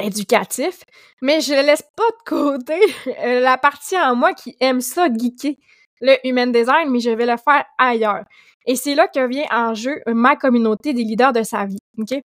éducatif. 0.01 0.85
Mais 1.23 1.41
je 1.41 1.53
laisse 1.53 1.85
pas 1.97 2.11
de 2.11 2.25
côté 2.25 2.81
euh, 3.23 3.41
la 3.41 3.59
partie 3.59 3.99
en 3.99 4.17
moi 4.17 4.33
qui 4.33 4.57
aime 4.61 4.81
ça 4.81 5.09
geeker 5.09 5.57
le 6.01 6.17
human 6.25 6.53
design, 6.53 6.91
mais 6.91 7.01
je 7.01 7.11
vais 7.11 7.27
le 7.27 7.37
faire 7.37 7.65
ailleurs. 7.79 8.25
Et 8.67 8.77
c'est 8.77 8.95
là 8.95 9.09
que 9.09 9.27
vient 9.27 9.47
en 9.51 9.75
jeu 9.75 10.01
ma 10.07 10.37
communauté 10.37 10.93
des 10.93 11.05
leaders 11.05 11.33
de 11.33 11.43
sa 11.43 11.65
vie. 11.65 11.79
OK? 11.99 12.21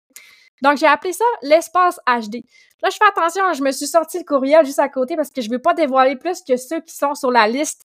Donc, 0.62 0.78
j'ai 0.78 0.88
appelé 0.88 1.14
ça 1.14 1.26
l'espace 1.42 2.00
HD. 2.06 2.44
Là, 2.82 2.90
je 2.90 2.98
fais 2.98 3.06
attention, 3.08 3.54
je 3.54 3.64
me 3.64 3.72
suis 3.72 3.88
sorti 3.88 4.20
le 4.20 4.24
courriel 4.24 4.66
juste 4.66 4.80
à 4.80 4.90
côté 4.90 5.16
parce 5.16 5.30
que 5.32 5.42
je 5.42 5.50
ne 5.50 5.54
veux 5.54 5.62
pas 5.62 5.74
dévoiler 5.74 6.16
plus 6.16 6.42
que 6.42 6.58
ceux 6.58 6.82
qui 6.82 6.96
sont 6.96 7.16
sur 7.16 7.32
la 7.32 7.48
liste. 7.48 7.84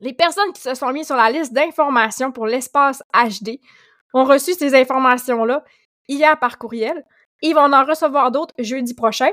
Les 0.00 0.12
personnes 0.12 0.52
qui 0.52 0.60
se 0.60 0.74
sont 0.74 0.92
mises 0.92 1.06
sur 1.06 1.16
la 1.16 1.30
liste 1.30 1.52
d'informations 1.52 2.32
pour 2.32 2.46
l'espace 2.46 3.02
HD 3.14 3.60
ont 4.14 4.24
reçu 4.24 4.54
ces 4.54 4.74
informations-là 4.74 5.64
hier 6.08 6.38
par 6.38 6.58
courriel. 6.58 7.04
Ils 7.40 7.54
vont 7.54 7.72
en 7.72 7.84
recevoir 7.84 8.30
d'autres 8.30 8.54
jeudi 8.58 8.94
prochain. 8.94 9.30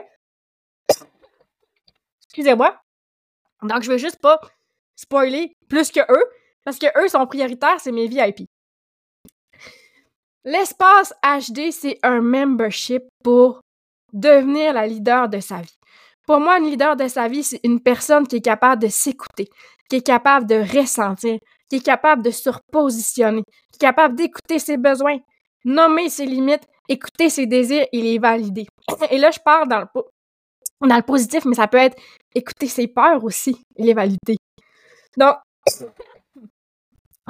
Excusez-moi. 2.26 2.80
Donc, 3.64 3.84
je 3.84 3.92
veux 3.92 3.98
juste 3.98 4.20
pas 4.20 4.40
spoiler 4.96 5.56
plus 5.68 5.92
que 5.92 6.00
eux. 6.00 6.26
Parce 6.70 6.78
que 6.78 7.04
eux 7.04 7.08
sont 7.08 7.26
prioritaires, 7.26 7.80
c'est 7.80 7.92
mes 7.92 8.06
VIP. 8.06 8.48
L'espace 10.46 11.12
HD, 11.24 11.72
c'est 11.72 11.98
un 12.04 12.22
membership 12.22 13.02
pour 13.24 13.62
devenir 14.14 14.74
la 14.74 14.86
leader 14.86 15.30
de 15.30 15.40
sa 15.40 15.62
vie. 15.62 15.80
Pour 16.28 16.40
moi, 16.40 16.60
une 16.60 16.66
leader 16.66 16.96
de 16.96 17.08
sa 17.08 17.28
vie, 17.28 17.44
c'est 17.44 17.60
une 17.64 17.80
personne 17.82 18.28
qui 18.28 18.36
est 18.36 18.42
capable 18.42 18.84
de 18.84 18.88
s'écouter, 18.88 19.50
qui 19.90 19.96
est 19.96 20.06
capable 20.06 20.46
de 20.46 20.58
ressentir, 20.78 21.40
qui 21.68 21.78
est 21.78 21.84
capable 21.84 22.22
de 22.22 22.30
se 22.30 22.52
repositionner, 22.52 23.42
qui 23.72 23.78
est 23.78 23.88
capable 23.88 24.16
d'écouter 24.16 24.60
ses 24.60 24.78
besoins, 24.78 25.18
nommer 25.66 26.08
ses 26.10 26.28
limites, 26.28 26.68
écouter 26.88 27.32
ses 27.32 27.48
désirs 27.48 27.88
et 27.92 28.00
les 28.00 28.20
valider. 28.20 28.68
Et 29.10 29.18
là, 29.18 29.32
je 29.32 29.40
parle 29.40 29.68
dans 29.70 29.80
le, 29.80 30.88
dans 30.88 30.98
le 30.98 31.02
positif, 31.02 31.46
mais 31.46 31.56
ça 31.56 31.68
peut 31.68 31.78
être 31.78 32.00
écouter 32.36 32.68
ses 32.68 32.88
peurs 32.88 33.24
aussi 33.24 33.60
et 33.76 33.82
les 33.86 33.96
valider. 33.96 34.38
Donc, 35.18 35.36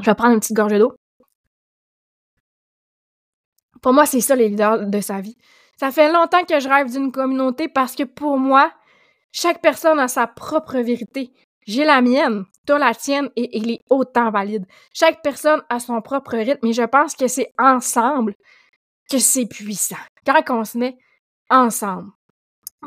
je 0.02 0.06
vais 0.06 0.16
prendre 0.16 0.34
une 0.34 0.40
petite 0.40 0.56
gorgée 0.56 0.80
d'eau. 0.80 0.94
Pour 3.82 3.94
moi, 3.94 4.06
c'est 4.06 4.22
ça 4.22 4.36
les 4.36 4.50
leaders 4.50 4.86
de 4.88 5.02
sa 5.02 5.22
vie. 5.22 5.38
Ça 5.80 5.92
fait 5.92 6.12
longtemps 6.12 6.44
que 6.44 6.60
je 6.60 6.68
rêve 6.68 6.92
d'une 6.92 7.12
communauté 7.12 7.70
parce 7.70 7.96
que 7.96 8.04
pour 8.04 8.38
moi, 8.38 8.72
chaque 9.32 9.62
personne 9.62 10.00
a 10.00 10.08
sa 10.08 10.28
propre 10.28 10.80
vérité. 10.80 11.32
J'ai 11.66 11.86
la 11.86 12.02
mienne, 12.02 12.46
toi 12.66 12.80
la 12.80 12.94
tienne 12.94 13.30
et 13.36 13.58
elle 13.58 13.72
est 13.72 13.82
autant 13.90 14.32
valide. 14.32 14.66
Chaque 14.94 15.22
personne 15.22 15.62
a 15.70 15.80
son 15.80 16.02
propre 16.02 16.36
rythme 16.36 16.66
et 16.68 16.74
je 16.74 16.84
pense 16.84 17.16
que 17.16 17.28
c'est 17.28 17.52
ensemble 17.58 18.34
que 19.10 19.20
c'est 19.20 19.46
puissant. 19.46 19.96
Quand 20.26 20.42
on 20.50 20.66
se 20.66 20.78
met 20.78 20.98
ensemble 21.50 22.12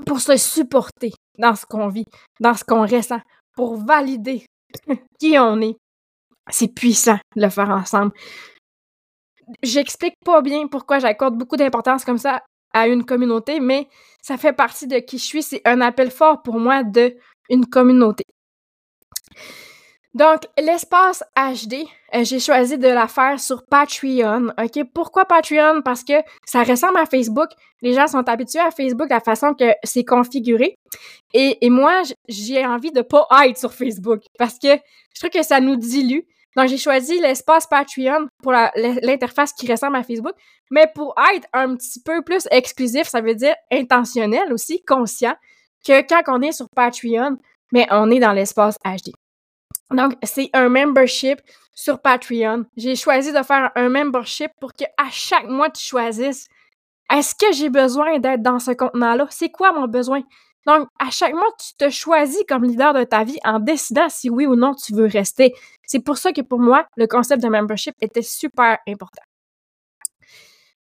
pour 0.06 0.20
se 0.20 0.36
supporter 0.36 1.12
dans 1.38 1.54
ce 1.54 1.64
qu'on 1.66 1.88
vit, 1.88 2.06
dans 2.40 2.54
ce 2.54 2.64
qu'on 2.64 2.86
ressent, 2.86 3.20
pour 3.54 3.76
valider 3.76 4.44
qui 5.20 5.38
on 5.38 5.60
est, 5.60 5.76
c'est 6.50 6.74
puissant 6.74 7.18
de 7.36 7.42
le 7.42 7.48
faire 7.50 7.70
ensemble. 7.70 8.12
J'explique 9.62 10.14
pas 10.24 10.40
bien 10.40 10.66
pourquoi 10.68 10.98
j'accorde 10.98 11.36
beaucoup 11.36 11.56
d'importance 11.56 12.04
comme 12.04 12.18
ça 12.18 12.42
à 12.72 12.88
une 12.88 13.04
communauté, 13.04 13.60
mais 13.60 13.88
ça 14.22 14.38
fait 14.38 14.52
partie 14.52 14.86
de 14.86 14.98
qui 14.98 15.18
je 15.18 15.24
suis. 15.24 15.42
C'est 15.42 15.62
un 15.64 15.80
appel 15.80 16.10
fort 16.10 16.42
pour 16.42 16.58
moi 16.58 16.84
de 16.84 17.14
une 17.50 17.66
communauté. 17.66 18.24
Donc, 20.14 20.40
l'espace 20.58 21.24
HD, 21.34 21.86
euh, 22.14 22.22
j'ai 22.24 22.38
choisi 22.38 22.76
de 22.76 22.88
la 22.88 23.08
faire 23.08 23.40
sur 23.40 23.64
Patreon. 23.64 24.48
OK? 24.62 24.84
Pourquoi 24.92 25.24
Patreon? 25.24 25.80
Parce 25.82 26.04
que 26.04 26.12
ça 26.44 26.64
ressemble 26.64 26.98
à 26.98 27.06
Facebook. 27.06 27.48
Les 27.80 27.94
gens 27.94 28.06
sont 28.06 28.28
habitués 28.28 28.60
à 28.60 28.70
Facebook, 28.70 29.08
la 29.08 29.20
façon 29.20 29.54
que 29.54 29.72
c'est 29.84 30.04
configuré. 30.04 30.76
Et, 31.32 31.64
et 31.64 31.70
moi, 31.70 32.02
j'ai 32.28 32.66
envie 32.66 32.92
de 32.92 33.00
pas 33.00 33.26
être 33.46 33.56
sur 33.56 33.72
Facebook 33.72 34.20
parce 34.38 34.58
que 34.58 34.76
je 35.14 35.20
trouve 35.20 35.30
que 35.30 35.42
ça 35.42 35.60
nous 35.60 35.76
dilue. 35.76 36.20
Donc, 36.56 36.68
j'ai 36.68 36.76
choisi 36.76 37.18
l'espace 37.18 37.66
Patreon 37.66 38.28
pour 38.42 38.52
l'interface 38.52 39.54
qui 39.54 39.70
ressemble 39.70 39.96
à 39.96 40.02
Facebook, 40.02 40.34
mais 40.70 40.86
pour 40.94 41.14
être 41.34 41.48
un 41.54 41.74
petit 41.74 42.02
peu 42.02 42.20
plus 42.20 42.46
exclusif, 42.50 43.08
ça 43.08 43.22
veut 43.22 43.34
dire 43.34 43.54
intentionnel 43.72 44.52
aussi, 44.52 44.84
conscient, 44.84 45.34
que 45.86 46.06
quand 46.06 46.22
on 46.28 46.42
est 46.42 46.52
sur 46.52 46.66
Patreon, 46.76 47.38
mais 47.72 47.86
on 47.90 48.10
est 48.10 48.20
dans 48.20 48.32
l'espace 48.32 48.76
HD. 48.84 49.12
Donc, 49.94 50.14
c'est 50.22 50.50
un 50.52 50.68
membership 50.68 51.40
sur 51.74 52.00
Patreon. 52.00 52.64
J'ai 52.76 52.96
choisi 52.96 53.32
de 53.32 53.42
faire 53.42 53.70
un 53.74 53.88
membership 53.88 54.50
pour 54.60 54.72
que 54.74 54.84
à 54.96 55.10
chaque 55.10 55.48
mois, 55.48 55.70
tu 55.70 55.82
choisisses 55.84 56.48
est-ce 57.12 57.34
que 57.34 57.52
j'ai 57.52 57.68
besoin 57.68 58.18
d'être 58.18 58.42
dans 58.42 58.58
ce 58.58 58.70
contenant-là? 58.70 59.26
C'est 59.30 59.50
quoi 59.50 59.72
mon 59.72 59.86
besoin? 59.86 60.22
Donc, 60.66 60.88
à 60.98 61.10
chaque 61.10 61.34
mois, 61.34 61.50
tu 61.58 61.74
te 61.76 61.90
choisis 61.90 62.42
comme 62.48 62.64
leader 62.64 62.94
de 62.94 63.04
ta 63.04 63.24
vie 63.24 63.38
en 63.44 63.58
décidant 63.58 64.08
si 64.08 64.30
oui 64.30 64.46
ou 64.46 64.54
non 64.54 64.74
tu 64.74 64.94
veux 64.94 65.06
rester. 65.06 65.54
C'est 65.84 66.00
pour 66.00 66.16
ça 66.16 66.32
que 66.32 66.40
pour 66.40 66.60
moi, 66.60 66.86
le 66.96 67.06
concept 67.06 67.42
de 67.42 67.48
membership 67.48 67.94
était 68.00 68.22
super 68.22 68.78
important. 68.88 69.22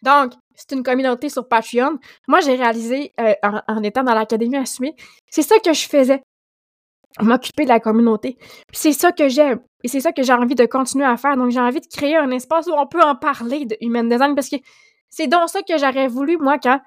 Donc, 0.04 0.34
c'est 0.56 0.71
une 0.71 0.84
communauté 0.84 1.30
sur 1.30 1.47
Patreon. 1.47 2.00
Moi, 2.28 2.39
j'ai 2.41 2.56
réalisé 2.56 3.13
euh, 3.19 3.34
en, 3.67 3.84
étant 3.84 4.04
dans 4.04 4.13
l'Académie 4.13 4.58
assumée, 4.58 4.95
c'est 5.30 5.41
ça 5.41 5.56
que 5.60 5.74
je 5.74 5.88
faisais 5.88 6.21
m'occuper 7.19 7.63
de 7.63 7.69
la 7.69 7.80
communauté. 7.80 8.38
C'est 8.71 8.93
ça 8.93 9.12
que 9.12 9.28
j'aime 9.28 9.60
et 9.84 9.88
c'est 9.88 10.00
ça 10.00 10.12
que 10.12 10.24
j'ai 10.24 10.34
envie 10.34 10.56
de 10.56 10.65
continuer 10.65 11.06
à 11.06 11.17
faire. 11.17 11.36
Donc 11.36 11.52
j'ai 11.52 11.60
envie 11.60 11.82
de 11.82 11.88
créer 11.88 12.15
un 12.15 12.32
espace 12.32 12.67
où 12.67 12.74
on 12.74 12.88
peut 12.88 13.02
en 13.02 13.15
parler 13.15 13.65
de 13.65 13.76
human 13.82 14.08
design 14.08 14.36
parce 14.36 14.50
que 14.50 14.58
c'est 15.10 15.28
donc 15.28 15.50
ça 15.50 15.62
que 15.62 15.78
j'aurais 15.78 16.08
voulu 16.08 16.38
moi 16.38 16.58
quand 16.58 16.80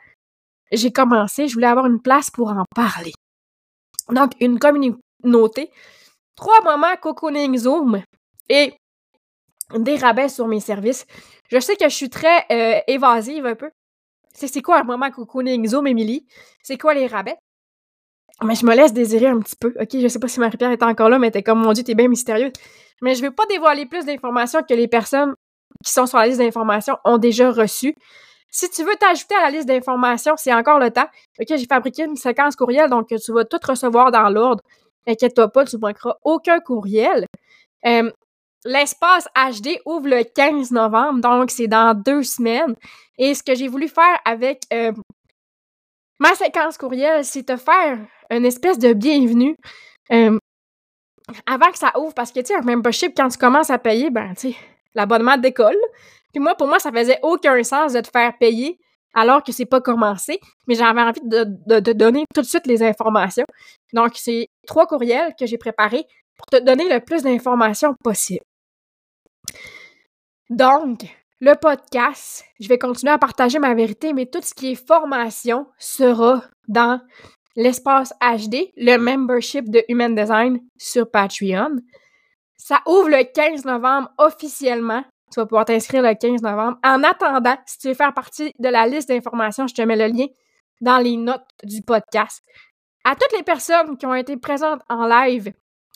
j'ai 0.72 0.92
commencé, 0.92 1.46
je 1.48 1.54
voulais 1.54 1.66
avoir 1.66 1.86
une 1.86 2.00
place 2.00 2.30
pour 2.30 2.48
en 2.48 2.64
parler. 2.74 3.12
Donc 4.10 4.32
une 4.40 4.58
communauté, 4.58 5.70
trois 6.36 6.62
moments 6.62 6.96
cocooning 7.00 7.56
Zoom 7.56 8.02
et 8.48 8.74
des 9.74 9.96
rabais 9.96 10.28
sur 10.28 10.46
mes 10.46 10.60
services. 10.60 11.06
Je 11.50 11.58
sais 11.60 11.76
que 11.76 11.88
je 11.88 11.94
suis 11.94 12.10
très 12.10 12.44
euh, 12.50 12.80
évasive 12.86 13.46
un 13.46 13.54
peu. 13.54 13.70
C'est 14.34 14.62
quoi 14.62 14.80
un 14.80 14.84
moment 14.84 15.10
cocooning 15.10 15.66
Zoom, 15.68 15.86
Émilie? 15.86 16.26
C'est 16.62 16.76
quoi 16.76 16.94
les 16.94 17.06
rabais? 17.06 17.36
Mais 18.42 18.54
je 18.54 18.66
me 18.66 18.74
laisse 18.74 18.92
désirer 18.92 19.26
un 19.26 19.40
petit 19.40 19.56
peu. 19.56 19.72
OK, 19.80 19.88
je 19.92 20.08
sais 20.08 20.18
pas 20.18 20.28
si 20.28 20.40
Marie-Pierre 20.40 20.72
est 20.72 20.82
encore 20.82 21.08
là, 21.08 21.18
mais 21.18 21.30
t'es 21.30 21.42
comme, 21.42 21.60
mon 21.60 21.72
Dieu, 21.72 21.84
t'es 21.84 21.94
bien 21.94 22.08
mystérieuse. 22.08 22.52
Mais 23.00 23.14
je 23.14 23.20
vais 23.20 23.30
pas 23.30 23.46
dévoiler 23.46 23.86
plus 23.86 24.04
d'informations 24.04 24.62
que 24.62 24.74
les 24.74 24.88
personnes 24.88 25.34
qui 25.84 25.92
sont 25.92 26.06
sur 26.06 26.18
la 26.18 26.26
liste 26.26 26.38
d'informations 26.38 26.96
ont 27.04 27.18
déjà 27.18 27.50
reçues. 27.50 27.94
Si 28.50 28.70
tu 28.70 28.84
veux 28.84 28.94
t'ajouter 28.96 29.34
à 29.34 29.42
la 29.42 29.50
liste 29.50 29.66
d'informations, 29.66 30.34
c'est 30.36 30.52
encore 30.52 30.78
le 30.78 30.90
temps. 30.90 31.08
OK, 31.40 31.46
j'ai 31.48 31.66
fabriqué 31.66 32.04
une 32.04 32.16
séquence 32.16 32.54
courriel, 32.56 32.88
donc 32.88 33.08
tu 33.08 33.32
vas 33.32 33.44
tout 33.44 33.58
recevoir 33.66 34.10
dans 34.12 34.28
l'ordre. 34.28 34.62
Inquiète-toi 35.06 35.48
pas, 35.48 35.64
tu 35.64 35.76
ne 35.76 35.80
manqueras 35.80 36.14
aucun 36.22 36.60
courriel. 36.60 37.26
Euh, 37.86 38.10
l'espace 38.64 39.26
HD 39.34 39.80
ouvre 39.84 40.08
le 40.08 40.22
15 40.22 40.70
novembre, 40.70 41.20
donc 41.20 41.50
c'est 41.50 41.66
dans 41.66 41.94
deux 41.94 42.22
semaines. 42.22 42.74
Et 43.18 43.34
ce 43.34 43.42
que 43.42 43.54
j'ai 43.54 43.68
voulu 43.68 43.88
faire 43.88 44.18
avec 44.24 44.62
euh, 44.72 44.92
ma 46.18 46.34
séquence 46.34 46.78
courriel, 46.78 47.24
c'est 47.24 47.44
te 47.44 47.56
faire 47.56 47.98
une 48.30 48.44
espèce 48.44 48.78
de 48.78 48.92
bienvenue 48.92 49.56
euh, 50.12 50.38
avant 51.46 51.70
que 51.70 51.78
ça 51.78 51.92
ouvre. 51.98 52.14
Parce 52.14 52.32
que, 52.32 52.40
tu 52.40 52.46
sais, 52.46 52.54
un 52.54 52.62
membership, 52.62 53.12
quand 53.16 53.28
tu 53.28 53.38
commences 53.38 53.70
à 53.70 53.78
payer, 53.78 54.10
ben, 54.10 54.34
tu 54.34 54.52
sais, 54.52 54.56
l'abonnement 54.94 55.36
d'école. 55.36 55.76
Puis 56.32 56.42
moi, 56.42 56.54
pour 56.54 56.66
moi, 56.66 56.78
ça 56.78 56.90
faisait 56.90 57.18
aucun 57.22 57.62
sens 57.62 57.92
de 57.92 58.00
te 58.00 58.08
faire 58.08 58.36
payer 58.38 58.78
alors 59.14 59.42
que 59.42 59.52
c'est 59.52 59.66
pas 59.66 59.80
commencé. 59.80 60.40
Mais 60.66 60.74
j'avais 60.74 61.00
envie 61.00 61.20
de, 61.22 61.92
donner 61.92 62.24
tout 62.34 62.42
de 62.42 62.46
suite 62.46 62.66
les 62.66 62.82
informations. 62.82 63.46
Donc, 63.92 64.12
c'est 64.14 64.48
trois 64.66 64.86
courriels 64.86 65.34
que 65.38 65.46
j'ai 65.46 65.58
préparés 65.58 66.06
pour 66.36 66.46
te 66.46 66.62
donner 66.62 66.88
le 66.92 67.00
plus 67.00 67.22
d'informations 67.22 67.94
possible. 68.02 68.44
Donc, 70.50 71.04
le 71.40 71.54
podcast, 71.54 72.44
je 72.60 72.68
vais 72.68 72.78
continuer 72.78 73.12
à 73.12 73.18
partager 73.18 73.58
ma 73.58 73.74
vérité, 73.74 74.12
mais 74.12 74.26
tout 74.26 74.40
ce 74.42 74.54
qui 74.54 74.72
est 74.72 74.86
formation 74.86 75.66
sera 75.78 76.42
dans 76.68 77.00
l'espace 77.56 78.12
HD, 78.20 78.72
le 78.76 78.96
membership 78.96 79.70
de 79.70 79.84
Human 79.88 80.14
Design 80.14 80.60
sur 80.76 81.10
Patreon. 81.10 81.76
Ça 82.56 82.80
ouvre 82.86 83.10
le 83.10 83.24
15 83.24 83.64
novembre 83.64 84.10
officiellement. 84.18 85.04
Tu 85.32 85.40
vas 85.40 85.46
pouvoir 85.46 85.64
t'inscrire 85.64 86.02
le 86.02 86.14
15 86.14 86.42
novembre. 86.42 86.78
En 86.84 87.02
attendant, 87.02 87.56
si 87.66 87.78
tu 87.78 87.88
veux 87.88 87.94
faire 87.94 88.14
partie 88.14 88.52
de 88.58 88.68
la 88.68 88.86
liste 88.86 89.08
d'informations, 89.08 89.66
je 89.66 89.74
te 89.74 89.82
mets 89.82 89.96
le 89.96 90.06
lien 90.06 90.26
dans 90.80 90.98
les 90.98 91.16
notes 91.16 91.48
du 91.62 91.82
podcast. 91.82 92.42
À 93.04 93.14
toutes 93.14 93.36
les 93.36 93.42
personnes 93.42 93.96
qui 93.98 94.06
ont 94.06 94.14
été 94.14 94.36
présentes 94.36 94.80
en 94.88 95.06
live, 95.06 95.52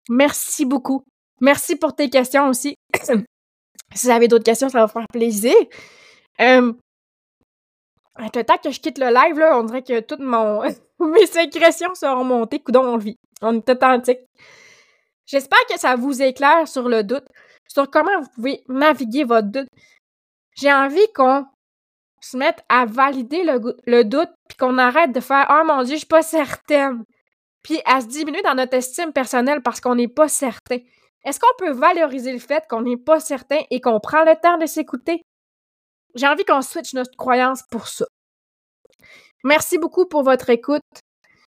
merci 0.08 0.64
beaucoup. 0.64 1.04
Merci 1.40 1.76
pour 1.76 1.94
tes 1.94 2.10
questions 2.10 2.48
aussi. 2.48 2.74
si 3.94 4.06
vous 4.06 4.10
avez 4.10 4.28
d'autres 4.28 4.44
questions, 4.44 4.68
ça 4.68 4.80
va 4.80 4.88
faire 4.88 5.06
plaisir. 5.12 5.54
Euh, 6.40 6.72
le 8.18 8.42
temps 8.42 8.58
que 8.62 8.70
je 8.70 8.80
quitte 8.80 8.98
le 8.98 9.06
live, 9.06 9.38
là, 9.38 9.58
on 9.58 9.64
dirait 9.64 9.82
que 9.82 10.00
toutes 10.00 10.20
mon... 10.20 10.62
mes 11.06 11.26
sécrétions 11.26 11.94
seront 11.94 12.24
montées. 12.24 12.60
Coudon, 12.60 12.84
on 12.84 12.96
vit. 12.96 13.18
On 13.40 13.56
est 13.56 13.70
authentique. 13.70 14.20
J'espère 15.26 15.64
que 15.70 15.78
ça 15.78 15.94
vous 15.94 16.22
éclaire 16.22 16.66
sur 16.66 16.88
le 16.88 17.04
doute, 17.04 17.26
sur 17.66 17.90
comment 17.90 18.20
vous 18.20 18.28
pouvez 18.34 18.64
naviguer 18.68 19.24
votre 19.24 19.48
doute. 19.48 19.68
J'ai 20.56 20.72
envie 20.72 21.06
qu'on 21.14 21.44
se 22.20 22.36
mette 22.36 22.64
à 22.68 22.86
valider 22.86 23.44
le, 23.44 24.02
doute, 24.04 24.30
puis 24.48 24.56
qu'on 24.56 24.78
arrête 24.78 25.12
de 25.12 25.20
faire 25.20 25.46
«Oh 25.50 25.64
mon 25.66 25.82
Dieu, 25.82 25.94
je 25.94 25.98
suis 25.98 26.06
pas 26.06 26.22
certaine», 26.22 27.04
puis 27.62 27.80
à 27.84 28.00
se 28.00 28.06
diminuer 28.06 28.42
dans 28.42 28.54
notre 28.54 28.74
estime 28.74 29.12
personnelle 29.12 29.62
parce 29.62 29.80
qu'on 29.80 29.94
n'est 29.94 30.08
pas 30.08 30.28
certain. 30.28 30.78
Est-ce 31.24 31.38
qu'on 31.38 31.46
peut 31.58 31.72
valoriser 31.72 32.32
le 32.32 32.38
fait 32.38 32.64
qu'on 32.68 32.82
n'est 32.82 32.96
pas 32.96 33.20
certain 33.20 33.60
et 33.70 33.80
qu'on 33.80 34.00
prend 34.00 34.24
le 34.24 34.34
temps 34.40 34.56
de 34.56 34.66
s'écouter? 34.66 35.22
J'ai 36.14 36.26
envie 36.26 36.44
qu'on 36.44 36.62
switch 36.62 36.94
notre 36.94 37.16
croyance 37.16 37.62
pour 37.70 37.86
ça. 37.86 38.06
Merci 39.44 39.78
beaucoup 39.78 40.06
pour 40.06 40.22
votre 40.22 40.50
écoute. 40.50 40.82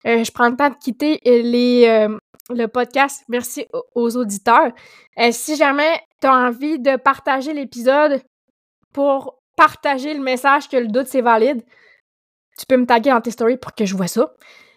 Euh, 0.07 0.25
je 0.25 0.31
prends 0.31 0.49
le 0.49 0.57
temps 0.57 0.71
de 0.71 0.77
quitter 0.77 1.21
les, 1.25 1.87
euh, 1.87 2.17
le 2.51 2.67
podcast. 2.67 3.25
Merci 3.29 3.67
aux 3.95 4.17
auditeurs. 4.17 4.73
Euh, 5.19 5.31
si 5.33 5.57
jamais 5.57 6.01
tu 6.21 6.27
as 6.27 6.35
envie 6.35 6.79
de 6.79 6.97
partager 6.97 7.53
l'épisode 7.53 8.23
pour 8.93 9.38
partager 9.57 10.14
le 10.14 10.21
message 10.21 10.69
que 10.69 10.77
le 10.77 10.87
doute 10.87 11.09
c'est 11.09 11.21
valide, 11.21 11.62
tu 12.59 12.67
peux 12.67 12.77
me 12.77 12.87
taguer 12.87 13.11
dans 13.11 13.21
tes 13.21 13.31
stories 13.31 13.57
pour 13.57 13.75
que 13.75 13.85
je 13.85 13.97
vois 13.97 14.09
ça. 14.09 14.33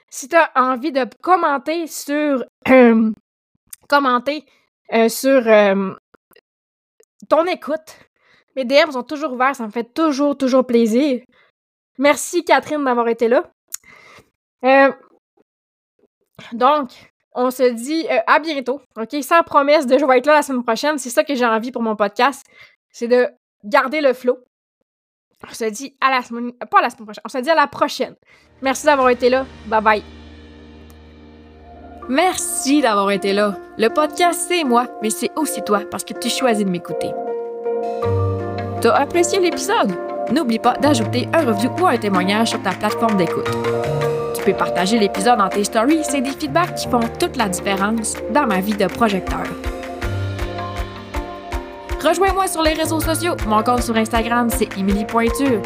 Si 0.10 0.28
tu 0.28 0.36
as 0.36 0.52
envie 0.56 0.92
de 0.92 1.06
commenter 1.22 1.88
sur 1.88 2.44
commenter 3.88 4.46
sur 5.08 5.44
ton 7.30 7.46
écoute, 7.46 8.00
mes 8.56 8.66
DM 8.66 8.92
sont 8.92 9.04
toujours 9.04 9.34
ouverts, 9.34 9.56
ça 9.56 9.66
me 9.66 9.72
fait 9.72 9.94
toujours, 9.94 10.38
toujours 10.38 10.66
plaisir. 10.66 11.22
Merci 12.02 12.44
Catherine 12.44 12.84
d'avoir 12.84 13.08
été 13.10 13.28
là. 13.28 13.44
Euh, 14.66 14.92
donc, 16.52 16.90
on 17.36 17.52
se 17.52 17.62
dit 17.62 18.08
euh, 18.10 18.18
à 18.26 18.40
bientôt, 18.40 18.82
OK? 18.98 19.16
Sans 19.22 19.44
promesse 19.44 19.86
de 19.86 20.00
je 20.00 20.06
vais 20.06 20.18
être 20.18 20.26
là 20.26 20.34
la 20.34 20.42
semaine 20.42 20.64
prochaine. 20.64 20.98
C'est 20.98 21.12
ça 21.12 21.24
que 21.24 21.36
j'ai 21.36 21.46
envie 21.46 21.72
pour 21.72 21.84
mon 21.84 21.96
podcast. 21.96 22.44
C'est 22.90 23.08
de 23.08 23.28
garder 23.64 24.02
le 24.02 24.14
flow. 24.14 24.40
On 25.48 25.54
se 25.54 25.66
dit 25.66 25.96
à 26.02 26.10
la 26.10 26.24
semaine... 26.24 26.54
Pas 26.54 26.82
la 26.82 26.90
semaine 26.90 27.06
prochaine. 27.06 27.22
On 27.24 27.30
se 27.30 27.38
dit 27.38 27.52
à 27.52 27.56
la 27.56 27.68
prochaine. 27.68 28.16
Merci 28.64 28.88
d'avoir 28.88 29.10
été 29.10 29.30
là. 29.30 29.46
Bye 29.68 29.82
bye. 29.84 30.04
Merci 32.10 32.82
d'avoir 32.82 33.12
été 33.12 33.32
là. 33.32 33.56
Le 33.78 33.90
podcast, 33.90 34.46
c'est 34.48 34.64
moi, 34.64 34.88
mais 35.04 35.12
c'est 35.12 35.30
aussi 35.36 35.62
toi 35.62 35.82
parce 35.92 36.04
que 36.04 36.14
tu 36.14 36.30
choisis 36.30 36.66
de 36.66 36.70
m'écouter. 36.72 37.12
T'as 38.82 38.96
apprécié 38.96 39.40
l'épisode? 39.40 40.11
N'oublie 40.32 40.60
pas 40.60 40.74
d'ajouter 40.74 41.28
un 41.34 41.46
review 41.46 41.72
ou 41.80 41.88
un 41.88 41.98
témoignage 41.98 42.50
sur 42.50 42.62
ta 42.62 42.72
plateforme 42.72 43.18
d'écoute. 43.18 43.50
Tu 44.36 44.44
peux 44.44 44.54
partager 44.54 44.98
l'épisode 44.98 45.38
dans 45.38 45.50
tes 45.50 45.64
stories, 45.64 46.04
c'est 46.04 46.22
des 46.22 46.32
feedbacks 46.32 46.76
qui 46.76 46.88
font 46.88 47.02
toute 47.20 47.36
la 47.36 47.50
différence 47.50 48.16
dans 48.34 48.48
ma 48.48 48.60
vie 48.60 48.76
de 48.76 48.88
projecteur. 48.88 49.44
Rejoins-moi 52.04 52.48
sur 52.48 52.64
les 52.64 52.74
réseaux 52.74 53.00
sociaux. 53.00 53.36
Mon 53.48 53.62
compte 53.62 53.84
sur 53.84 53.96
Instagram, 53.96 54.50
c'est 54.50 54.76
Emily 54.78 55.06
Pointure. 55.06 55.62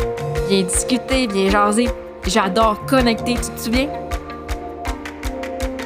Viens 0.49 0.63
discuter, 0.63 1.27
viens 1.27 1.49
jaser. 1.49 1.87
J'adore 2.27 2.85
connecter, 2.85 3.35
tu 3.35 3.51
te 3.51 3.59
souviens? 3.59 3.87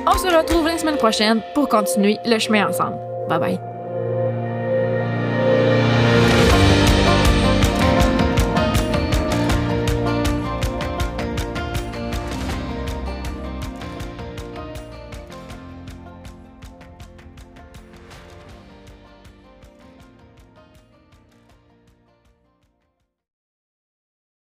On 0.07 0.17
se 0.17 0.35
retrouve 0.35 0.65
la 0.65 0.77
semaine 0.77 0.97
prochaine 0.97 1.41
pour 1.53 1.69
continuer 1.69 2.17
le 2.25 2.39
chemin 2.39 2.67
ensemble. 2.67 2.97
Bye 3.27 3.39
bye. 3.39 3.68